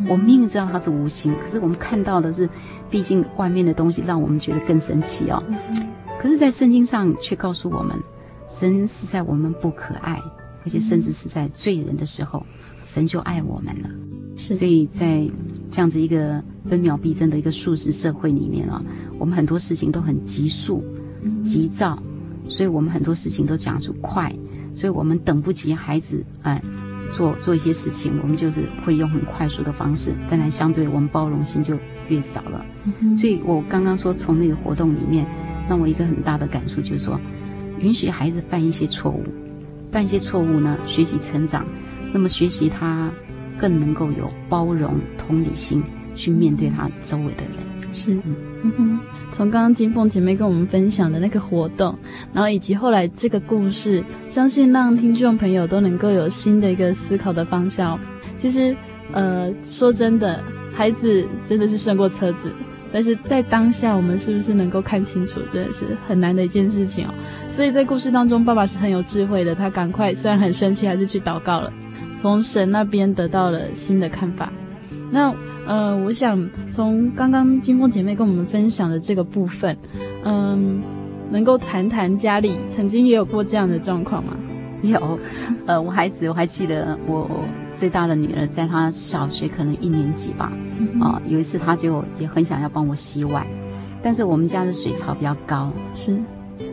[0.09, 2.51] 我明明知道他是无心，可是我们看到的是，
[2.91, 5.41] 毕竟外面的东西让我们觉得更生气哦。
[6.19, 7.97] 可是，在圣经上却告诉我们，
[8.49, 10.21] 神是在我们不可爱，
[10.65, 12.45] 而且甚至是在罪人的时候，
[12.83, 13.91] 神就爱我们了。
[14.37, 15.29] 是，所以在
[15.71, 18.83] 这样子一个分秒必争的一个速食社会里面啊，
[19.19, 20.85] 我们很多事情都很急速、
[21.45, 22.03] 急躁，
[22.49, 24.35] 所以我们很多事情都讲出快，
[24.75, 26.63] 所以我们等不及孩子，哎。
[27.13, 31.79] 做做一些事情，我们就是会用很快速的方式，当然相对我们包容心就
[32.09, 32.67] 越少了。
[33.01, 35.25] 嗯、所以我刚刚说从那个活动里面，
[35.69, 37.17] 让我一个很大的感触就是说，
[37.81, 39.23] 允许孩子犯一些错误，
[39.91, 41.67] 犯一些错误呢，学习成长，
[42.13, 43.11] 那么学习他
[43.57, 45.83] 更能够有包容、同理心
[46.15, 47.93] 去面对他周围的人。
[47.93, 48.15] 是，
[48.63, 51.97] 嗯哼，从刚刚金凤姐妹跟我们分享的那个活动，
[52.33, 57.99] 然后以及后来这个故事，相信让听众朋友都能够有新的一个思考的方向。
[58.37, 58.77] 其实，
[59.13, 60.43] 呃，说真的，
[60.75, 62.53] 孩子真的是胜过车子，
[62.97, 67.13] 但是在当下，我们是不是能够看清楚，真的是很难的一件事情哦。
[67.51, 71.71] 所以在故事当中，爸爸是很有智慧的，他赶快虽然很生气，还是去祷告了，
[72.19, 74.51] 从神那边得到了新的看法。
[75.11, 75.35] 那。
[75.69, 79.77] 呃，我想从刚刚金凤姐妹跟我们分享的这个部分，
[80.23, 80.81] 嗯，
[81.29, 84.37] 能够谈谈家里曾经也有过这样的状况吗？
[84.91, 85.19] 有，
[85.67, 87.29] 呃，我孩子我还记得，我
[87.75, 90.53] 最大的女儿在她小学可能一年级吧，
[91.01, 93.47] 啊，有一次她就也很想要帮我洗碗，
[94.03, 96.19] 但是我们家的水槽比较高，是，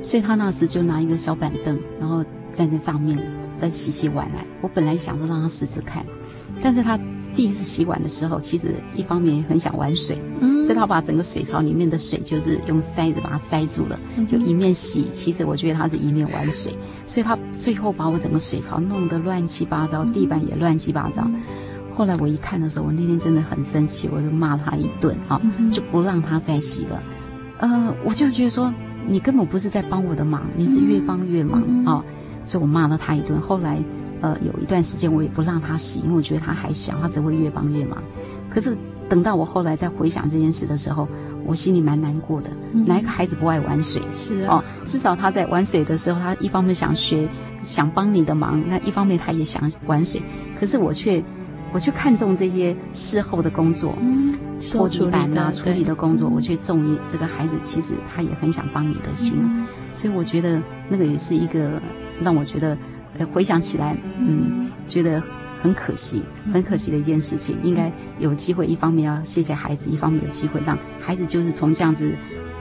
[0.01, 2.23] 所以她那时就拿一个小板凳，然后
[2.53, 3.17] 站在上面
[3.57, 4.45] 再洗洗碗来。
[4.61, 6.05] 我本来想说让她试试看，
[6.61, 6.99] 但是她。
[7.35, 15.09] 第一次洗碗的时候，其实一方面也很想玩水，嗯，所以他把整个水槽里面的水就是用塞子把它塞住了，就一面洗。
[15.11, 16.71] 其实我觉得他是一面玩水，
[17.05, 21.27] 所以他最后把我整个水槽弄得乱七八糟，地板也乱七八糟。
[21.95, 25.41] 后来我一看的时候，我那天真的很生气，我就骂他一顿啊，
[25.71, 27.03] 就不让他再洗了。
[27.57, 28.73] 呃，我就觉得说
[29.07, 32.03] 你根本不是在帮我的忙，你是越帮越忙啊，
[32.43, 33.41] 所以我骂了他一顿。
[33.41, 33.83] 后来。
[34.23, 38.01] 呃，有一段时间我也不让他洗，因为我觉得他还小，他只会越帮越忙。
[38.49, 38.73] 可是
[39.09, 41.09] 等到我后来再回想这件事的时候，
[41.45, 42.49] 我心里蛮难过的。
[42.71, 44.01] 嗯、哪一个孩子不爱玩水？
[44.13, 47.27] 是啊，哦，至少他在玩水的时候，他一方面想学，
[47.61, 50.23] 想帮你的忙，那一方面他也想玩水。
[50.57, 51.21] 可是我却，
[51.73, 54.33] 我却看重这些事后的工作，嗯，
[54.71, 57.57] 拖地板啊，处理的工作，我却重于这个孩子。
[57.61, 61.81] 其实他也很想帮你的心，嗯，所以我觉得那个也是一个
[62.21, 62.77] 让我觉得。
[63.31, 65.21] 回想起来，嗯，觉得
[65.61, 67.57] 很可惜，很可惜的一件事情。
[67.63, 72.11] 应该有机会，一方面要谢谢孩子，一方面有机会让孩子就是从这样子、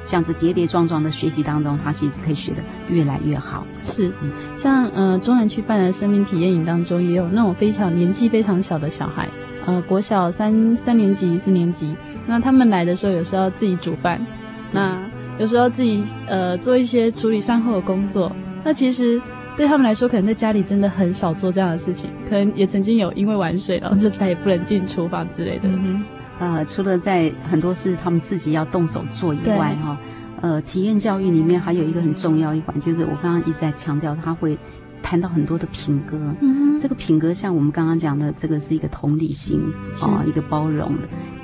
[0.05, 3.67] 这样子跌跌撞撞的学习当中，他其实可以学得越来越好。
[3.83, 4.13] 是，
[4.55, 9.29] 像呃，中南区办的生命体验营当中，也有那种非常年纪非常小的小孩，
[9.65, 14.25] 呃，国小三三年级、四年级，那他们来的时候，有时候要自己煮饭，
[14.71, 14.97] 那
[15.39, 18.31] 有时候自己呃做一些处理善后的工作，
[18.63, 19.21] 那其实。
[19.57, 25.69] 对他们来说，可能在家里真的很少做这样的事情，可能也曾经有因为玩水，然后就再也不能进厨房之类的。
[25.69, 26.03] 嗯，
[26.39, 29.99] 呃，除了在很多事他们自己要动手做以外，哈，
[30.41, 34.59] 呃，体验教育里面还有一个很重要一环，就是我刚刚一直在强调，他会
[35.03, 36.19] 谈到很多的品格。
[36.41, 39.61] 嗯，这个品格像我们刚刚讲的，这个是一个同理心
[40.01, 40.93] 啊，一个包容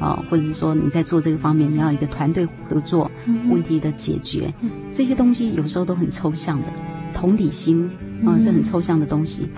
[0.01, 3.11] 啊，或者是说你在做这个方面，你要一个团队合作，
[3.51, 4.53] 问题的解决，
[4.91, 6.69] 这些东西有时候都很抽象的。
[7.13, 7.91] 同理心
[8.25, 9.49] 啊，是很抽象的东西，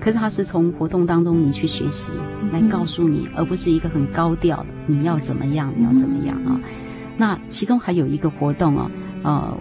[0.00, 2.10] 可是它是从活动当中你去学习
[2.52, 6.60] 来告诉你，而不是一个很高调的你要怎么样，你要怎么样啊。
[7.16, 8.90] 那其中还有一个活动哦，
[9.22, 9.58] 呃，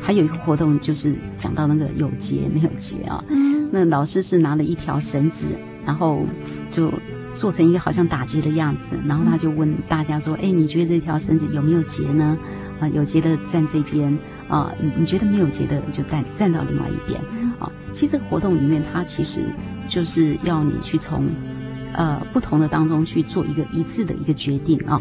[0.00, 3.24] 还有一个活动就是讲到那个有结没有结啊。
[3.28, 3.68] 嗯。
[3.72, 6.24] 那老师是拿了一条绳子，然后
[6.70, 6.92] 就
[7.34, 12.36] 做成一个好像打结的样子，然后他就问大家说：“哎，你觉得这条绳子有没有结呢？
[12.80, 14.16] 啊，有结的站这边
[14.48, 17.20] 啊，你你觉得没有结的就站站到另外一边
[17.58, 17.70] 啊。
[17.92, 19.44] 其实这个活动里面，它其实
[19.86, 21.28] 就是要你去从
[21.92, 25.00] 呃不同的当中去做一个一致的一个决定啊。”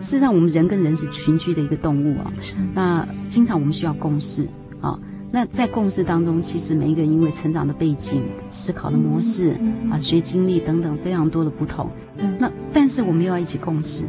[0.00, 2.32] 事实上，我们人跟人是群居的一个动物啊。
[2.72, 4.46] 那经常我们需要共识
[4.80, 4.96] 啊。
[5.30, 9.56] 那在共识当中，其实每一个人因为成长的背景、思考的模式
[9.90, 11.90] 啊、学经历等等非常多的不同。
[12.38, 14.04] 那但是我们又要一起共识，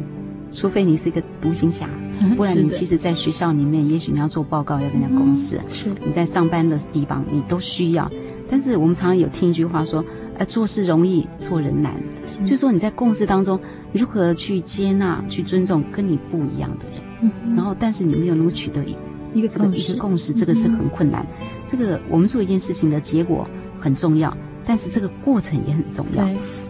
[0.52, 1.90] 除非你是一个独行侠，
[2.36, 5.60] 不然你其实，在学校里面，也许你要做报告，要跟人家共识。
[5.72, 5.90] 是。
[6.04, 8.10] 你在上班的地方，你都需要。
[8.48, 10.04] 但是我们常常有听一句话说。
[10.38, 11.92] 呃，做事容易，做人难。
[12.46, 13.60] 就是说你在共事当中，
[13.92, 18.96] 如何去接纳、去尊重跟你不一样的人，嗯、然后但是你没有能够取得一
[19.34, 21.26] 一个这个一个共识，这个是很困难。
[21.28, 23.46] 嗯、这个我们做一件事情的结果
[23.78, 26.26] 很重要，但是这个过程也很重要。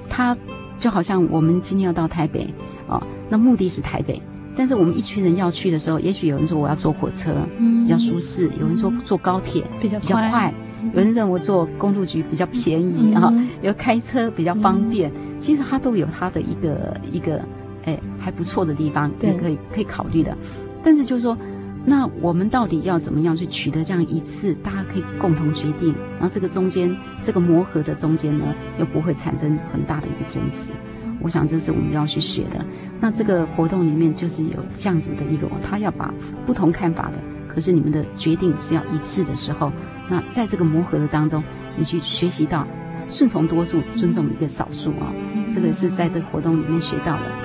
[0.08, 0.36] 它
[0.80, 2.52] 就好像我们今天要到台北
[2.88, 4.20] 哦，那目的是台北，
[4.56, 10.52] 但是我们一群人要去的时候，也许有人说我要坐火车，嗯、比较舒适；有人说坐高铁比较比较快。
[10.94, 17.40] 有人认为坐公路局比较便宜啊，有开车比较方便，其实它都有它的一个一个
[17.84, 20.36] 哎还不错的地方，对，可以可以考虑的。
[20.82, 21.36] 但是就是说，
[21.84, 28.44] 那我们到底要怎么样去取得这样一次大家可以共同决定，然后这个中间这个磨合的中间呢，
[28.78, 30.72] 又不会产生很大的一个争执？
[31.20, 32.64] 我想这是我们要去学的。
[33.00, 36.12] 那这个活动里面就是有这样子的一个，他要把
[36.44, 37.14] 不同看法的，
[37.46, 39.72] 可是你们的决定是要一致的时候。
[40.08, 41.42] 那在这个磨合的当中，
[41.76, 42.66] 你去学习到
[43.08, 45.12] 顺从多数，尊重一个少数啊，
[45.54, 47.39] 这个是在这个活动里面学到的。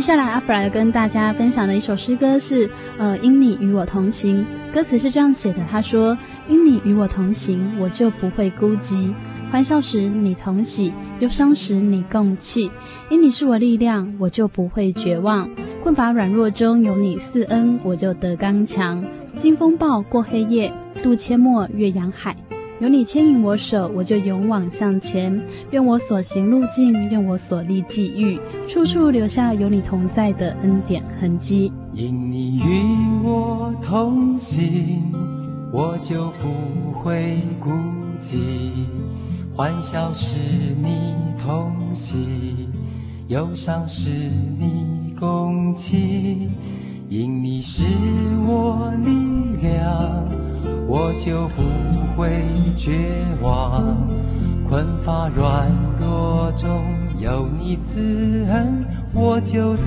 [0.00, 4.42] 接下来，阿弗拉要跟大家分享的一首诗歌是《呃，因你与我同行》。
[4.74, 6.16] 歌词是这样写的：他说，
[6.48, 9.12] 因你与我同行，我就不会孤寂。
[9.50, 12.70] 欢笑时你同喜，忧伤时你共泣。
[13.10, 15.46] 因你是我力量，我就不会绝望。
[15.82, 19.04] 困乏软弱中有你赐恩，我就得刚强。
[19.36, 22.34] 经风暴过黑夜，渡阡陌越洋海。
[22.80, 25.38] 有你牵引我手，我就勇往向前。
[25.70, 31.70] 愿我所行路径，愿我所历际遇，处处留下有你同在的恩典痕迹。
[31.92, 35.12] 因你与我同行，
[35.70, 37.70] 我就不会孤
[38.18, 38.38] 寂。
[39.54, 40.38] 欢笑是
[40.82, 41.14] 你
[41.44, 42.16] 同喜，
[43.28, 44.08] 忧伤是
[44.58, 46.48] 你共泣。
[47.10, 47.82] 因你是
[48.46, 49.10] 我力
[49.60, 50.24] 量，
[50.86, 51.62] 我就不
[52.16, 52.44] 会
[52.76, 52.92] 绝
[53.42, 53.96] 望。
[54.62, 55.66] 困乏软
[56.00, 56.84] 弱中
[57.18, 59.82] 有你慈恩，我就得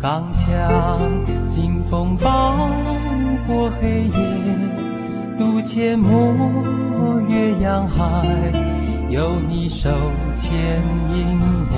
[0.00, 0.50] 刚强。
[1.46, 2.70] 经风暴
[3.46, 8.24] 过黑夜，渡阡陌越洋海。
[9.10, 9.90] 有你手
[10.34, 10.58] 牵
[11.14, 11.38] 引
[11.70, 11.76] 我，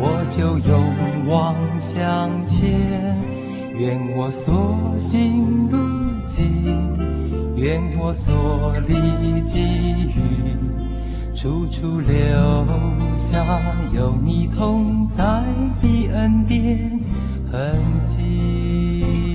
[0.00, 0.82] 我就勇
[1.28, 3.35] 往向前。
[3.78, 5.76] 愿我所行路
[6.26, 6.46] 径，
[7.56, 8.94] 愿我所立
[9.44, 9.60] 给
[10.12, 10.14] 予，
[11.34, 12.08] 处处留
[13.16, 13.44] 下
[13.94, 15.44] 有你同在
[15.82, 16.98] 的恩典
[17.52, 19.25] 痕迹。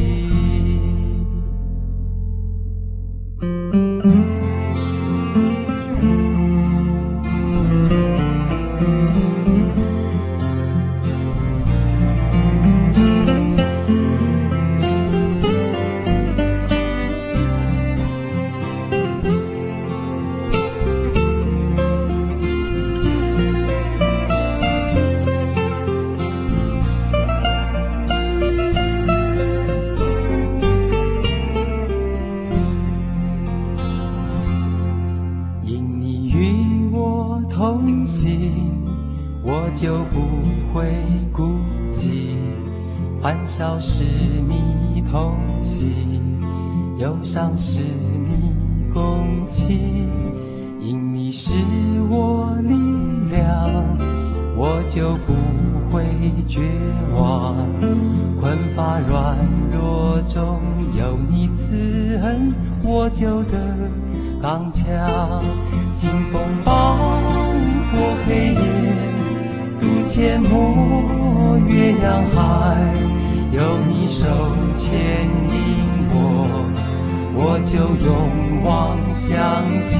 [79.91, 79.99] 向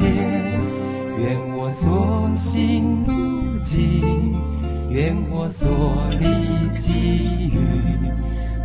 [1.18, 4.34] 愿我所行路径，
[4.88, 5.68] 愿我所
[6.18, 6.24] 历
[6.74, 7.58] 际遇，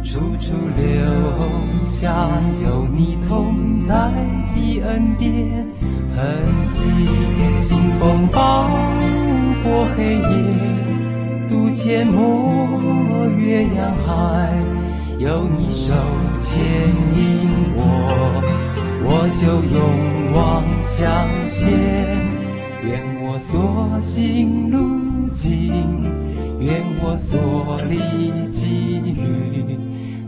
[0.01, 2.29] 处处留下
[2.63, 3.93] 有你同在
[4.55, 5.67] 的恩典
[6.15, 6.17] 痕
[6.67, 6.85] 迹。
[7.59, 8.69] 清风抱
[9.63, 10.21] 过黑夜，
[11.49, 14.57] 渡阡陌月洋海，
[15.19, 15.93] 有你手
[16.39, 16.57] 牵
[17.15, 17.81] 引我，
[19.03, 19.43] 我就
[19.75, 19.77] 勇
[20.33, 21.03] 往向
[21.47, 21.57] 前。
[22.83, 26.01] 愿我所行路径，
[26.59, 29.77] 愿我所立际遇，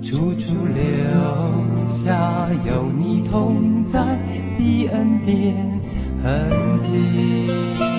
[0.01, 3.99] 处处留下有你同在
[4.57, 5.79] 的恩典
[6.23, 7.98] 痕迹。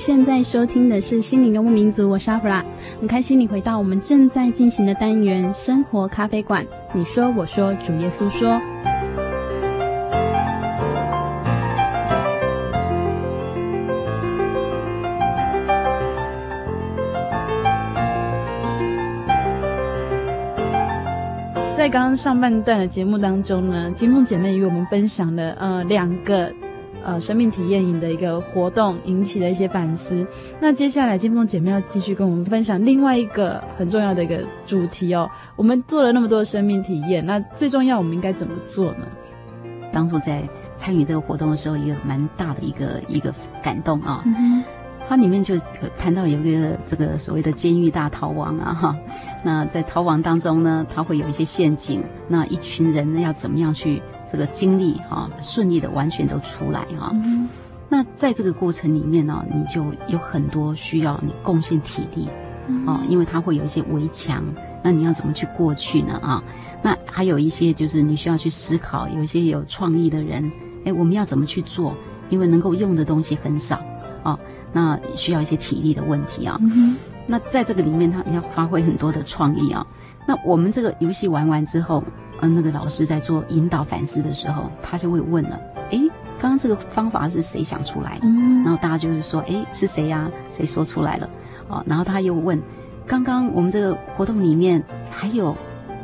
[0.00, 2.64] 现在收听的是《心灵游牧民族》，我是阿弗拉，
[2.98, 6.66] 很开心你回到我们正在进行的单元——生活咖啡馆。
[6.94, 8.58] 你说，我说，主耶稣说。
[21.76, 26.50] 在刚刚上半段的节目当中呢，金凤姐妹与我们分享了呃两个
[27.04, 30.26] 呃生命体验营的一个活动引起的一些反思。
[30.60, 35.30] 那接下来金凤姐妹要继续跟我们分享另外一个很重要的一个主题哦。
[35.56, 39.06] 我们做了那么多的生命体验，那最重要我们应该怎么做呢？
[39.92, 40.42] 当初在
[40.76, 44.22] 参与这个活动的时候，一个蛮大的一个一个感动啊。
[44.26, 44.62] 嗯
[45.10, 45.58] 它里面就
[45.98, 48.96] 谈到有一个这个所谓的监狱大逃亡啊哈，
[49.42, 57.10] 那在逃亡当中呢，它会有一些陷阱，那一群人呢要怎么样去这个经历哈，顺利的完全都出来哈。
[57.12, 57.48] 嗯、
[57.88, 62.28] 那在这个过程里面呢，你就有很多需要你贡献体力
[62.86, 64.44] 啊，因为它会有一些围墙，
[64.80, 66.40] 那你要怎么去过去呢啊？
[66.82, 70.52] 那还有一些就是你需要去思考，有一些有创意的人，
[70.84, 71.96] 哎，我们要怎么去做？
[72.28, 73.82] 因为能够用的东西很少
[74.22, 74.38] 啊。
[74.72, 76.58] 那需要一些体力的问题啊。
[76.60, 76.96] 嗯、
[77.26, 79.86] 那在这个里面，他要发挥很多的创意啊。
[80.26, 82.04] 那我们这个游戏玩完之后，
[82.40, 85.60] 嗯，那个老师在做引导反思的时候，他就会问了：
[85.90, 85.98] 哎，
[86.38, 88.26] 刚刚这个方法是谁想出来的？
[88.26, 90.30] 嗯、然后大家就是说：哎，是谁呀、啊？
[90.50, 91.28] 谁说出来了？
[91.68, 92.60] 啊，然后他又问：
[93.06, 95.56] 刚刚我们这个活动里面还有，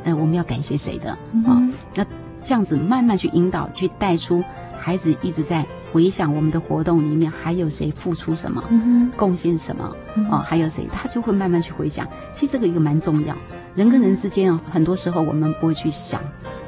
[0.05, 1.11] 呃，我们要感谢谁的？
[1.47, 1.62] 啊，
[1.95, 2.05] 那
[2.43, 4.43] 这样子慢慢去引导，去带出
[4.79, 5.64] 孩子一直在。
[5.97, 8.63] 回想我们的活动里面还有谁付出什么，
[9.17, 9.97] 贡献什么
[10.31, 12.07] 哦，还有谁，他就会慢慢去回想。
[12.35, 13.35] 其实这个一个蛮重要，
[13.75, 16.21] 人跟人之间啊，很多时候我们不会去想，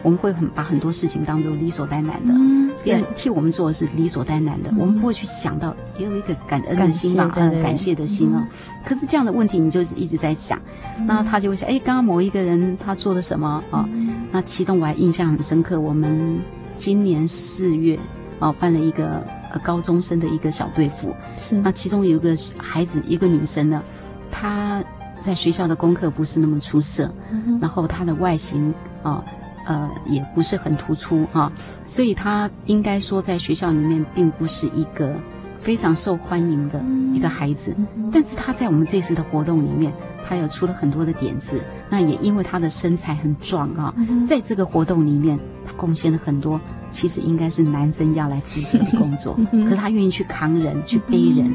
[0.03, 2.35] 我们会很把很多事情当做理所当然的，
[2.83, 8.49] 别人替我们做的是理所当然的，我们不会去想到也有一个感恩的心吧，嗯，感谢的心啊。
[8.83, 10.59] 可是这样的问题，你就是一直在想，
[11.07, 13.87] 那他就会想，哎，刚刚某一个人他做了什么啊？
[14.33, 16.41] 那其中我还印象很深刻，我们
[16.79, 17.99] 今年四月。
[18.41, 19.23] 哦，办了一个
[19.53, 21.57] 呃高中生的一个小队服，是。
[21.57, 23.83] 那其中有一个孩子，一个女生呢，
[24.31, 24.83] 她
[25.19, 28.73] 在学校的功课不是那么出色，嗯、然后她的外形
[29.03, 29.25] 啊
[29.67, 31.53] 呃，呃也不是很突出啊，
[31.85, 35.13] 所以她应该说在学校里面并不是一个
[35.61, 36.81] 非常受欢迎的
[37.13, 39.93] 一个孩子，嗯、但是她在我们这次的活动里面，
[40.27, 41.61] 她有出了很多的点子，
[41.91, 46.61] 那也因为她的身材很壮啊，嗯、在这个活动里面，她贡献了很多。
[46.91, 51.55] 其实应该是男生要来负责的工作， 可是他愿意去扛人，去背人，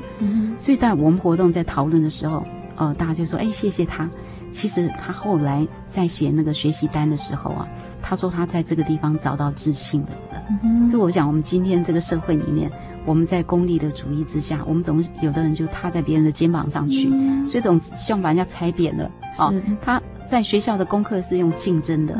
[0.59, 2.45] 所以在我们活动在讨论的时候，
[2.75, 4.09] 呃，大家就说：“哎，谢谢他。”
[4.51, 7.67] 其实他后来在写那个学习单的时候啊，
[8.03, 10.09] 他说他在这个地方找到自信了。
[10.87, 12.71] 所以我想，我们今天这个社会里面，
[13.03, 17.09] 我们在功利的主义之下，我们总有的人就踏在别人的肩膀上去，
[17.47, 19.09] 所以总希望把人家踩扁了。
[19.39, 19.51] 哦，
[19.81, 22.15] 他在学校的功课是用竞争的，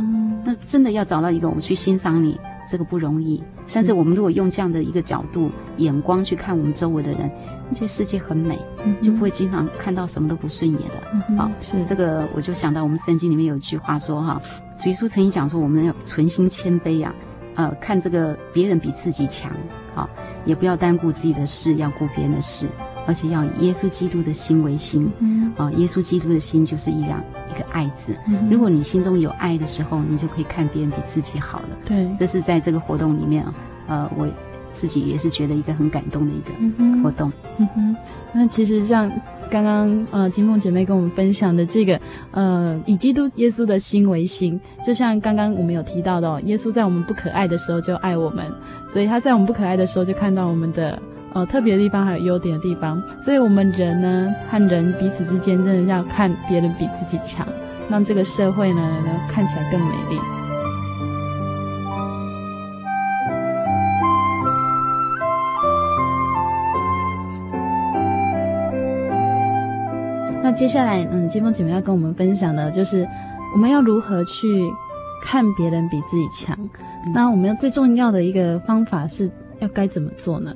[0.46, 2.40] 那真的要找到一个我们去欣赏你。
[2.66, 3.44] 这个不容易，
[3.74, 7.30] 但是我们如果用这样的一个角度、眼光去看我们周围的人，
[7.74, 11.36] 觉得世界很美，嗯、就不会经常看到什么都不顺眼的。
[11.36, 14.42] 好、是这个，我就想到我们圣经里面有一句话说：“哈，
[14.80, 17.14] 主耶稣曾经讲说，我们要存心谦卑呀、
[17.54, 19.52] 啊，呃，看这个别人比自己强，
[19.94, 20.10] 好、哦，
[20.46, 22.66] 也不要单顾自己的事，要顾别人的事。”
[23.06, 27.22] 而且要以耶稣基督的心为心，嗯、啊，耶稣基督的心就是一样
[27.54, 28.16] 一个爱字。
[28.28, 31.70] 嗯、如果你心中有爱的时候，你就可以看别人比自己好了。
[31.86, 33.54] 对，这是在这个活动里面啊，
[33.88, 34.28] 呃，我
[34.72, 37.32] 自己也是觉得一个很感动的一个活动。
[37.58, 37.96] 嗯哼，
[38.34, 39.12] 那其实像
[39.52, 42.00] 刚刚呃金凤姐妹跟我们分享的这个
[42.32, 48.46] 呃以基督耶稣的心为心，就像刚刚我们有提到的，哦，耶稣在我们不可爱的时候就爱我们，
[48.92, 51.00] 所以他在我们不可爱的时候就看到我们的。
[51.34, 57.48] 呃，特别的地方还有优点的地方，所以我们人呢和人彼此之间，真的要看别人比自己强，
[57.90, 60.20] 让这个社会呢看起来更美丽。
[70.44, 73.08] 那接下来，嗯，金凤姐妹要跟我们分享的，就是
[73.56, 74.72] 我们要如何去
[75.24, 76.56] 看别人比自己强。
[77.06, 80.54] 嗯、那我们要最重要的一个方法是要该怎么做呢？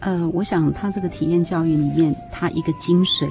[0.00, 3.28] 呃，我想他这个体验教育里面，他一个精髓，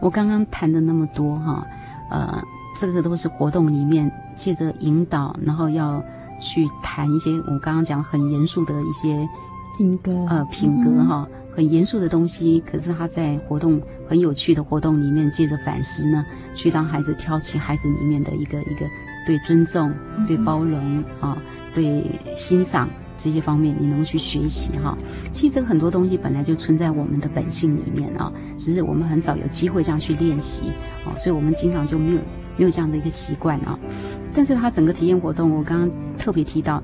[0.00, 1.66] 我刚刚谈的那么多哈，
[2.10, 2.42] 呃，
[2.76, 6.02] 这个都是活动里面借着引导，然后要
[6.40, 9.28] 去谈一些我刚刚讲很严肃的一些
[9.78, 12.60] 品格，呃，品格哈，很严肃的东西。
[12.60, 16.24] 可是他在活动很有趣的活动里面，借着反思呢，
[16.56, 18.84] 去让孩子挑起孩子里面的一个一个
[19.24, 19.94] 对尊重、
[20.26, 21.38] 对包容啊、
[21.72, 22.04] 对
[22.36, 24.96] 欣赏这些方面你能够去学习哈。
[25.32, 30.72] 其实这个很多东西本来就存在我们的本性里面啊，只是我们很少有机会这样去练习
[31.04, 32.18] 哦，所以我们经常就没有
[32.56, 33.78] 没有这样的一个习惯啊。
[34.32, 36.82] 但是它整个体验活动，我刚刚特别提到，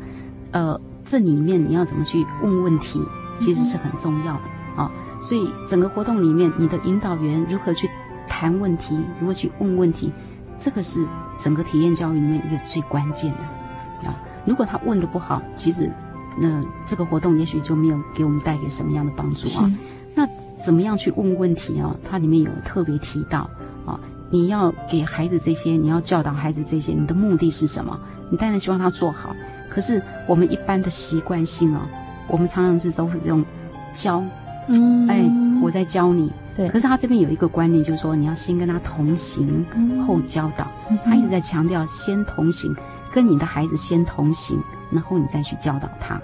[0.52, 3.00] 呃，这里面你要怎么去问问题，
[3.38, 4.42] 其实是很重要的
[4.76, 4.90] 啊。
[5.20, 7.88] 所以整个活动里面，你的引导员如何去
[8.28, 10.12] 谈问题，如何去问问题，
[10.58, 11.06] 这个是
[11.38, 14.16] 整个体验教育里面一个最关键的啊。
[14.46, 15.92] 如果他问的不好，其实
[16.40, 19.70] 那这个活动也许就没有给我们带给什么样的帮助啊。
[20.14, 20.26] 那
[20.58, 21.94] 怎么样去问问题啊？
[22.02, 23.48] 它里面有特别提到
[23.84, 28.00] 啊，你要给孩子这些，你要教导孩子这些，你的目的是什么？
[28.30, 29.36] 你当然希望他做好。
[29.68, 31.86] 可是我们一般的习惯性啊，
[32.26, 33.44] 我们常常是都是这种
[33.92, 34.24] 教。
[34.68, 35.30] 嗯，哎，
[35.62, 36.32] 我在教你。
[36.56, 36.68] 对。
[36.68, 40.66] 可是他这边有一个观念，就是说你要先跟他同行，嗯、后教导。
[40.90, 42.74] 嗯、他一直在强调先同行，
[43.12, 44.58] 跟你的孩子先同行，
[44.90, 46.20] 然后你再去教导他。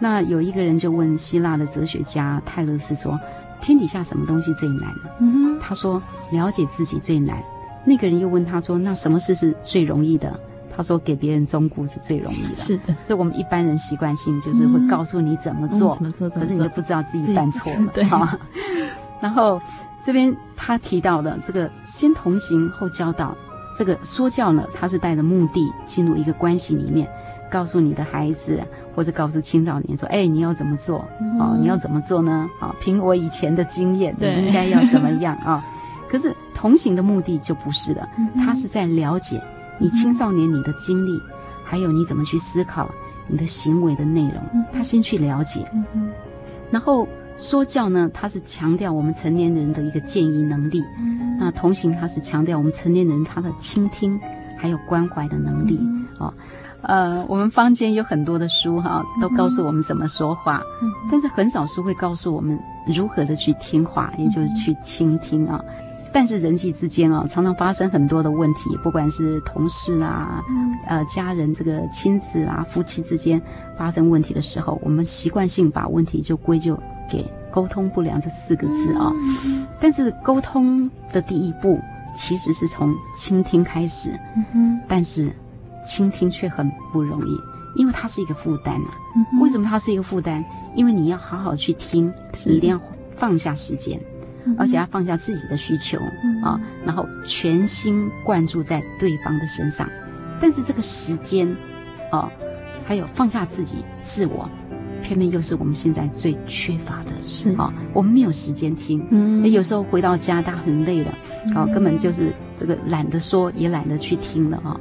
[0.00, 3.16] 那有一个人就问希腊的哲学家泰勒斯说
[3.60, 7.36] ：“天底下什么东西最难呢？”嗯、他说：“了解自己最难。”
[7.84, 10.40] 那个人又问他说：“那什么事是最容易的？”
[10.74, 18.38] 他说：“给别人忠告是最容易的。”是的，所以我们一般人习惯性就是会告诉你怎么做，嗯、怎么做，怎么做，可是你都不知道自己犯错了，对哈。
[19.20, 19.60] 然后
[20.02, 23.36] 这边他提到的这个先同行后教导，
[23.76, 27.06] 这个说教呢，他是带着目的进入一个关系里面，
[27.50, 28.62] 告诉你的孩子
[28.94, 30.98] 或者告诉青少年说：“哎，你要怎么做？
[31.38, 32.48] 哦，你要怎么做呢？
[32.60, 35.62] 啊，凭我以前的经验，你应该要怎么样啊？
[36.08, 39.42] ”可是同行的目的就不是的，他是在了解。
[39.78, 41.20] 你青少年你的经历，
[41.64, 42.90] 还有你怎么去思考
[43.28, 45.64] 你的行为的内容，他先去了解，
[46.70, 50.82] 然后说教呢，他是强调我们成年人的一个建议能力，
[51.38, 54.20] 那同行他是强调我们成年人他的倾听
[54.58, 55.80] 还有关怀的能力
[56.18, 56.34] 啊，
[56.82, 60.62] 呃，我们坊间有很多的书哈，都告诉我们怎么说话，
[61.10, 65.62] 但是很少书会告诉我们如何的去听话，也就是去倾听啊。
[66.12, 70.42] 但是人际之间啊，常常发生很多的问题，不管是同事啊、
[70.86, 73.40] 呃家人、这个亲子啊、夫妻之间
[73.78, 76.76] 发生问题的时候，我们习惯性把问题就归咎
[77.08, 79.12] 给沟通不良这四个字啊。
[79.80, 81.78] 但是沟通的第一步
[82.12, 84.10] 其实是从倾听开始，
[84.88, 85.30] 但是
[85.84, 87.40] 倾听却很不容易，
[87.74, 88.90] 因为它是一个负担啊。
[89.40, 90.44] 为什么它是一个负担？
[90.74, 92.12] 因为你要好好去听，
[92.46, 92.80] 你一定要
[93.14, 94.00] 放下时间。
[94.56, 95.98] 而且要放下自己的需求
[96.42, 99.86] 啊，然后全心贯注在对方的身上。
[100.40, 101.46] 但是这个时间，
[102.10, 102.26] 啊，
[102.86, 104.50] 还有放下自己自我，
[105.02, 107.10] 偏偏又是我们现在最缺乏的。
[107.22, 109.06] 是啊，我们没有时间听。
[109.10, 111.14] 嗯，有时候回到家，大家很累了，
[111.54, 114.80] 啊，根本就是这个懒得说，也懒得去听了啊。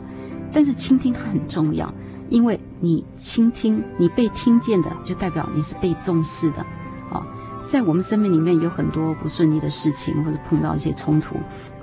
[0.52, 1.94] 但是倾听它很重要，
[2.30, 6.66] 因为你倾听，你被听见的，就代表你是被重视的。
[7.66, 11.36] 在我们生命里面有很多不顺利的事情，或者碰到一些冲突，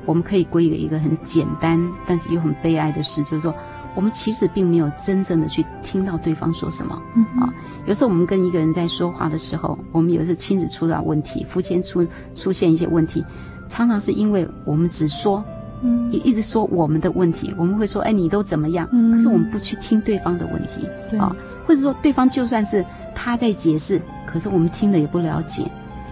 [0.04, 3.54] 我们可以归给一个很简单，但是又很悲哀的事，就是说，
[3.94, 7.00] 我们其实并没有真正的去听到对方说什么。
[7.14, 7.54] 嗯啊，
[7.86, 12.04] 有时候我们跟一个人在说话的时候，我们有时候亲子出了问题，夫妻出
[12.34, 13.24] 出现一些问题，
[13.68, 15.44] 常常是因为我们只说，
[15.82, 18.88] 嗯，也一直说我们的问题，我们会说，哎，你都怎么样？
[18.92, 21.34] 嗯，可是我们不去听对方的问题，对啊，
[21.66, 24.00] 或者说对方就算是他在解释。
[24.26, 25.64] 可是我们听了也不了解，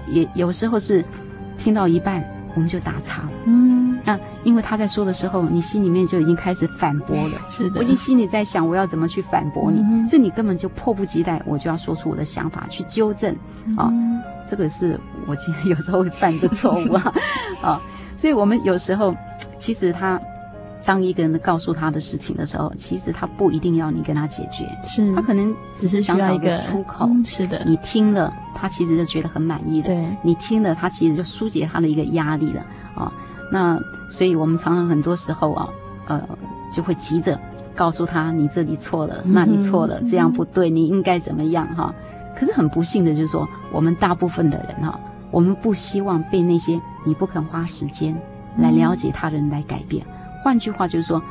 [0.08, 1.04] 也有时候是
[1.58, 3.30] 听到一半我们就打岔了。
[3.44, 7.36] 嗯，那因为他在说的时候，你心里面就已经开始反驳了。
[7.50, 13.34] 是的，我已经心里在想我要怎么去反驳你，嗯、所以你根本就迫不及待，我就要说出我的想法去纠正。
[13.76, 13.92] 啊、
[14.48, 17.12] 这个是我今天有时候会犯的错误啊。
[17.60, 17.80] 啊、哦，
[18.14, 19.14] 所以我们有时候
[19.56, 20.20] 其实他。
[20.86, 27.06] 当一个人告诉他的事情的时候，其实他不一定要你跟他解决，是他可能只是想找个出口。
[27.06, 29.88] 嗯、是的，你听了，他其实就觉得很满意的。
[29.88, 32.62] 对，你听了，他其实就疏解他的一个压力了
[32.94, 33.10] 啊。
[33.50, 33.80] 那
[34.10, 35.66] 所以我们常常很多时候啊，
[36.06, 36.22] 呃，
[36.70, 37.40] 就会急着
[37.74, 41.94] 告诉他你这里错了，那里错了，嗯、这样不对，你应该怎么样哈。
[42.36, 45.00] 可是很不幸的就是说，我们大部分的人哈，
[45.30, 48.14] 我们不希望被那些你不肯花时间
[48.56, 50.04] 来了解他人来改变。
[50.42, 51.22] 换句话就是说，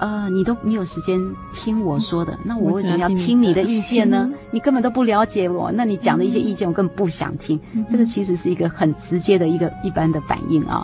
[0.00, 1.20] 呃，你都没有时间
[1.52, 4.32] 听我说的，那我为什么要听你的意见呢？
[4.50, 7.60] 你根本都不了解我，那你讲的一些意见我根本不想听。
[7.86, 10.82] 这个其实是一个很直接的一个一般的反应啊。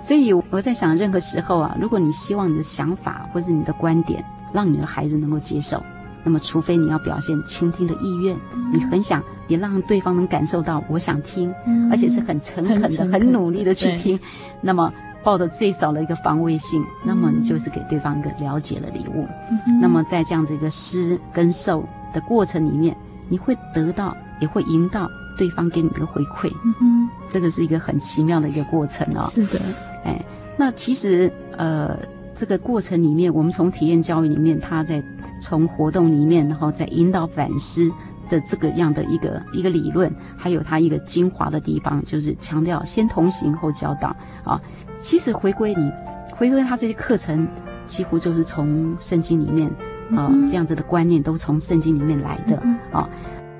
[0.00, 5.82] 所以我在想，任何时候啊，如果你希望你的想法或是你的观点让你的孩子能够接受，
[6.24, 8.36] 那么除非你要表现倾听的意愿，
[8.72, 11.52] 你很想也让对方能感受到我想听，
[11.90, 14.18] 而且是很诚恳的、很努力的去听，
[14.62, 14.92] 那么。
[15.22, 19.26] 抱的最少的一个防卫性，那么你就是给对方一个了解的礼物。
[19.50, 22.96] 嗯、那么在这样子一个施跟受的过程里面，
[23.28, 26.50] 你会得到，也会赢到对方给你的回馈。
[26.80, 29.26] 嗯，这个是一个很奇妙的一个过程哦。
[29.28, 29.60] 是的，
[30.04, 30.24] 哎，
[30.56, 31.98] 那其实呃，
[32.34, 35.02] 这个过程里面，我们从体验教育里面，他在
[35.40, 37.90] 从活动里面，然后再引导反思
[38.28, 44.60] 的这个样的一个一个理论，还有他一个精华的地方，就是强调先同行后教导啊。
[45.00, 45.90] 其实回归你，
[46.36, 47.46] 回归他这些课程，
[47.86, 49.68] 几乎就是从圣经里面
[50.14, 52.56] 啊、呃、这样子的观念都从圣经里面来的
[52.92, 53.08] 啊。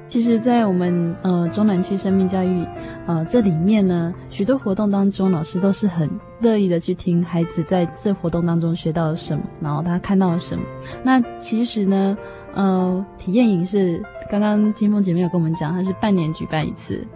[0.08, 2.66] 其实，在我们呃中南区生命教育
[3.06, 6.10] 呃这里面呢，许多活动当中，老师都是很
[6.40, 10.64] 乐意的去听孩子在这活动当中学到了什么，然后他看到了什么。
[11.04, 12.18] 那其实呢，
[12.54, 17.06] 呃，体验营是刚刚金凤姐妹有跟我们讲，它是半年举办一次，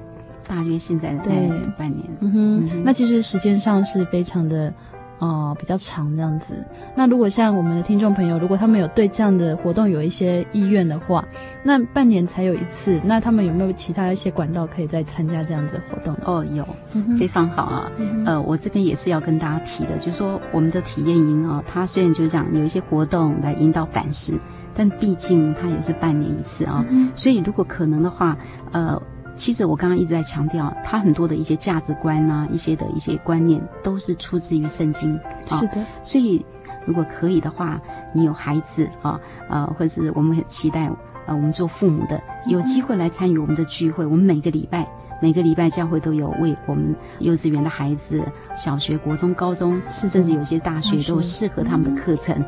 [0.46, 1.32] 大约现在对
[1.76, 2.04] 半年。
[2.20, 4.72] 嗯哼，嗯哼，那其实时间上是非常的。
[5.20, 6.54] 哦，比较长这样子。
[6.96, 11.24] 那如果像我们的听众朋友，如果他们有对这样的活动有一些意愿的话，
[11.62, 16.16] 那半年才有一次，那他们有没有其他一些管道可以再参加这样子的活动？
[16.24, 16.66] 哦，有，
[17.16, 17.92] 非常好啊。
[17.96, 24.34] 嗯、呃，我这边也是要跟大家提的，就是说我们的体验营啊，它虽然就是讲有一些活动来引导反思，
[24.74, 26.84] 但毕竟它也是半年一次啊。
[26.90, 28.36] 嗯、所以如果可能的话，
[28.72, 29.00] 呃。
[29.36, 35.18] 其实我刚刚一直在强调，他很多的一些价值观啊，一些的一些观念，都是出自于圣经。
[35.46, 36.44] 是的，所以
[36.86, 37.80] 如果可以的话，
[38.12, 40.90] 你有孩子啊，呃，或者是我们很期待，
[41.26, 44.06] 呃，我们做父母的有机会来参与我们的聚会。
[44.06, 44.86] 我们每个礼拜，
[45.20, 48.22] 每个礼拜教会都有为我们幼稚园的孩子、
[48.54, 52.44] 小学、国中、高中，甚至有些大学都有适合他们的课程。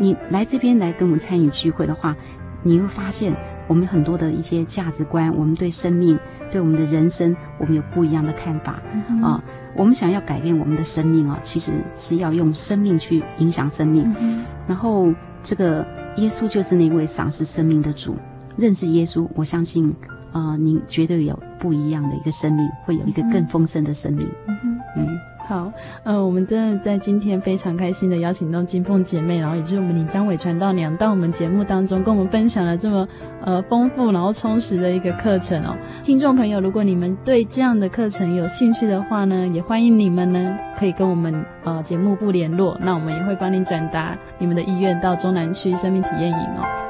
[0.00, 2.16] 你来这边来跟我们参与聚会的话，
[2.62, 3.36] 你会发现。
[3.68, 6.18] 我们很多的一些价值观，我们对生命、
[6.50, 9.40] 对我们的人生，我们有不一样的看法、嗯、啊。
[9.76, 14.12] 我们想要改变我们的生命啊，其实是要用生命去影响生命。
[14.18, 15.86] 嗯、然后，这个
[16.16, 18.16] 耶稣就是那位赏赐生命的主。
[18.56, 19.94] 认识耶稣，我相信
[20.32, 24.28] 啊，您绝对有不一样的一个生命，会有一个更丰盛的生命。
[24.48, 24.80] 嗯。
[24.96, 25.06] 嗯
[25.50, 25.72] 好，
[26.04, 33.08] 呃，我们真的在今天非常开心的邀请到金凤姐妹，然后也就是我们领章伟传道娘到我们节目当中，跟我们分享了这么
[33.42, 35.76] 呃丰富然后充实的一个课程哦。
[36.04, 46.89] 听众朋友，如果你们对这样的课程有兴趣的话呢，也欢迎你们呢可以跟我们呃节目部联络，那我们也会帮您转达你们的意愿到中南区生命体验营哦。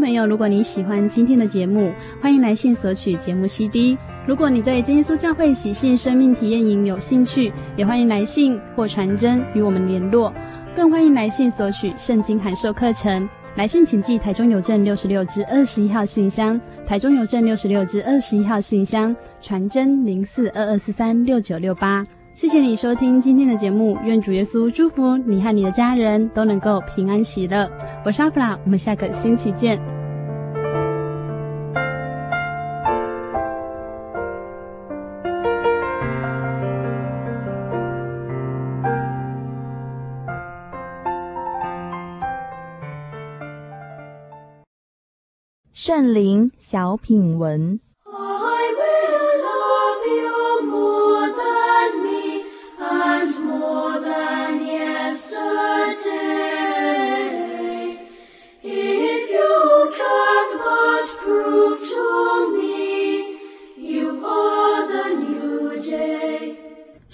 [0.00, 3.98] 朋友，如果你喜欢今天的节目，欢迎来信索取节目 CD。
[4.26, 10.32] 如果你对真耶稣教会喜信生命体验营有兴趣，也欢迎来信或传真与我们联络。
[10.74, 13.28] 更欢迎来信索取圣经函授课程。
[13.56, 22.06] 来信请寄台中邮政六十六至二十一号信箱，台中邮政六十六至二十一号信箱，传真零四二二四三六九六八。
[22.40, 27.70] 谢谢你收听今天的节目，愿主耶稣祝福你和你的家人都能够平安喜乐。
[28.02, 29.78] 我是阿弗拉，我们下个星期见。
[45.74, 47.78] 圣灵小品文。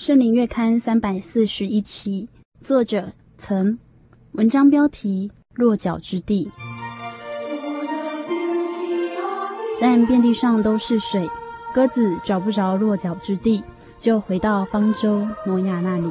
[0.07, 2.28] 圣灵月刊三百四十一期，
[2.62, 3.76] 作者曾，
[4.34, 6.48] 文章标题：落脚之地。
[9.80, 11.28] 但遍地上都是水，
[11.74, 13.64] 鸽子找不着落脚之地，
[13.98, 16.09] 就回到方舟挪亚那里。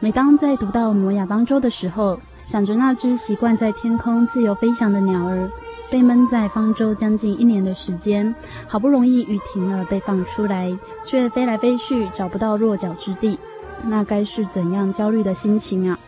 [0.00, 5.50] 每当在读到挪亚方舟的时候，想着那只习惯在天空自由飞翔的鸟儿。
[5.90, 8.34] 被闷在方舟将近一年的时间，
[8.66, 13.38] 好不容易雨停了，被放出来，却飞来飞去找不到落脚之地，
[13.84, 15.98] 那该是怎样焦虑的心情啊！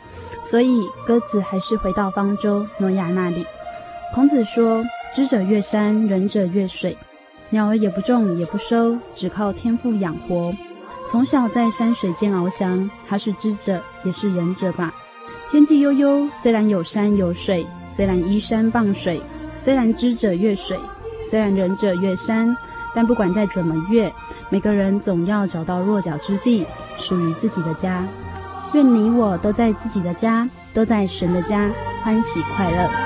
[0.43, 3.47] 所以鸽子还是回到方舟诺亚那里。
[4.14, 6.97] 孔子说：“知者越山，仁者越水。”
[7.51, 10.53] 鸟儿也不种也不收，只靠天赋养活。
[11.09, 14.93] 从小在山水间翱翔，他是知者也是仁者吧？
[15.51, 17.64] 天地悠悠，虽然有山有水，
[17.95, 19.20] 虽然依山傍水。
[19.67, 20.79] 虽然知者越水，
[21.29, 22.57] 虽然仁者越山，
[22.95, 24.12] 但不管再怎么越，
[24.49, 26.64] 每个人总要找到落脚之地，
[26.97, 28.07] 属于自己的家。
[28.75, 31.69] 愿你我都在自己的家，都在神的家，
[32.05, 33.06] 欢喜快乐。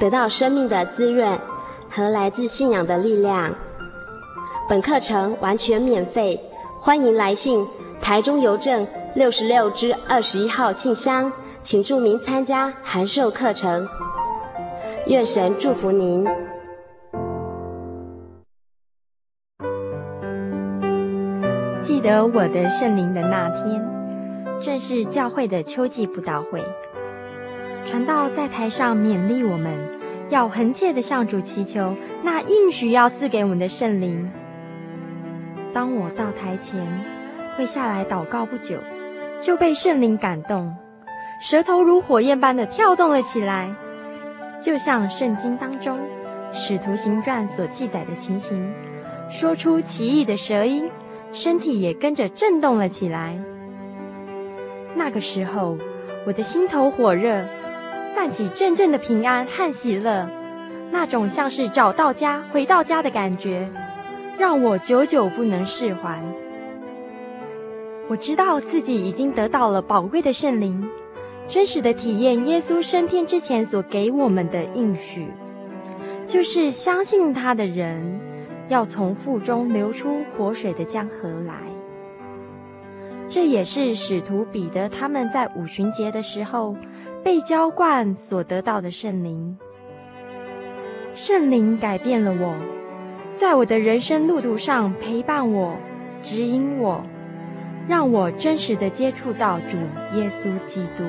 [0.00, 1.38] 得到生命的滋润
[1.90, 3.54] 和来自信仰的力量。
[4.68, 6.42] 本课程完全免费，
[6.80, 7.64] 欢迎来信
[8.00, 8.86] 台中邮政。
[9.12, 11.32] 六十六支二十一号信箱，
[11.62, 13.84] 请注明参加函授课程。
[15.08, 16.24] 愿神祝福您。
[21.80, 23.84] 记得我的圣灵的那天，
[24.62, 26.62] 正是教会的秋季布道会。
[27.84, 29.74] 传道在台上勉励我们，
[30.28, 34.30] 要恳切的向主祈求那应许要赐给我们的圣灵。
[35.72, 36.86] 当我到台前，
[37.56, 38.76] 跪下来祷告不久。
[39.42, 40.70] 就被圣灵感动，
[41.40, 43.74] 舌头如火焰般的跳动了起来，
[44.60, 45.96] 就像圣经当中
[46.52, 48.70] 《使徒行传》所记载的情形，
[49.30, 50.90] 说出奇异的舌音，
[51.32, 53.34] 身体也跟着震动了起来。
[54.94, 55.78] 那个时候，
[56.26, 57.42] 我的心头火热，
[58.14, 60.28] 泛起阵阵的平安和喜乐，
[60.90, 63.68] 那种像是找到家、回到家的感觉，
[64.38, 66.20] 让我久久不能释怀。
[68.08, 70.88] 我知道自己已经得到了宝贵的圣灵，
[71.46, 75.28] 真实的体验耶稣升天之前所给我们的应许，
[76.26, 78.20] 就是相信他的人
[78.68, 81.54] 要从腹中流出活水的江河来。
[83.28, 86.74] 这也是使徒彼得他们在五旬节的时候
[87.22, 89.56] 被浇灌所得到的圣灵。
[91.14, 92.54] 圣灵改变了我，
[93.34, 95.76] 在我的人生路途上陪伴我，
[96.22, 97.04] 指引我。
[97.88, 99.76] 让我真实的接触到主
[100.14, 101.02] 耶稣基督。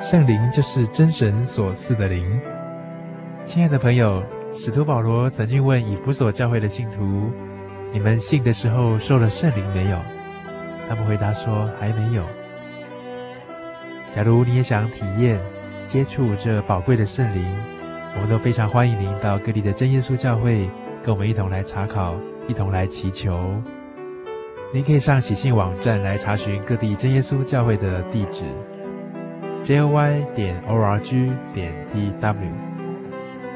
[0.00, 2.40] 圣灵就是真神所赐的灵。
[3.44, 7.32] 亲爱的朋友，使徒保罗曾经问以弗所教会的信徒
[7.92, 9.98] ：“你们信的时候受了圣灵没有？”
[10.88, 12.22] 他们回答说：“还没有。”
[14.12, 15.40] 假如你也想体验、
[15.86, 17.44] 接触这宝贵的圣灵，
[18.14, 20.68] 我们都非常欢迎您到各地的真耶稣教会，
[21.02, 22.14] 跟我们一同来查考，
[22.46, 23.62] 一同来祈求。
[24.72, 28.44] 您可以上喜信网站来查询各地真耶稣教会的地址
[29.62, 32.67] ：jy 点 org 点 tw。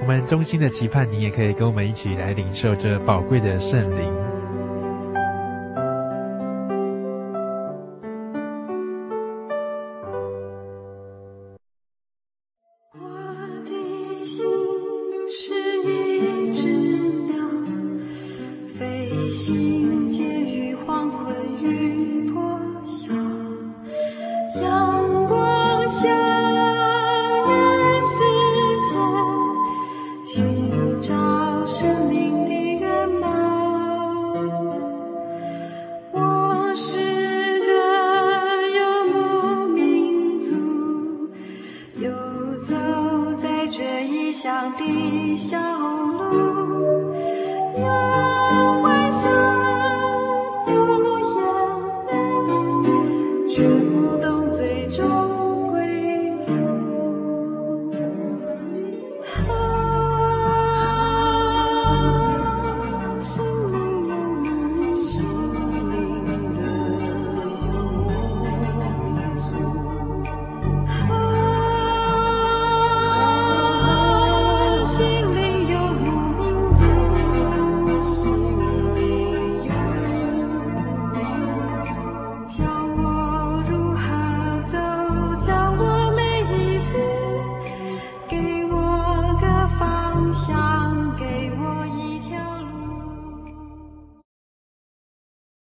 [0.03, 4.32] 我们衷心的期盼你也可以跟我们一起来领受这宝贵的圣灵。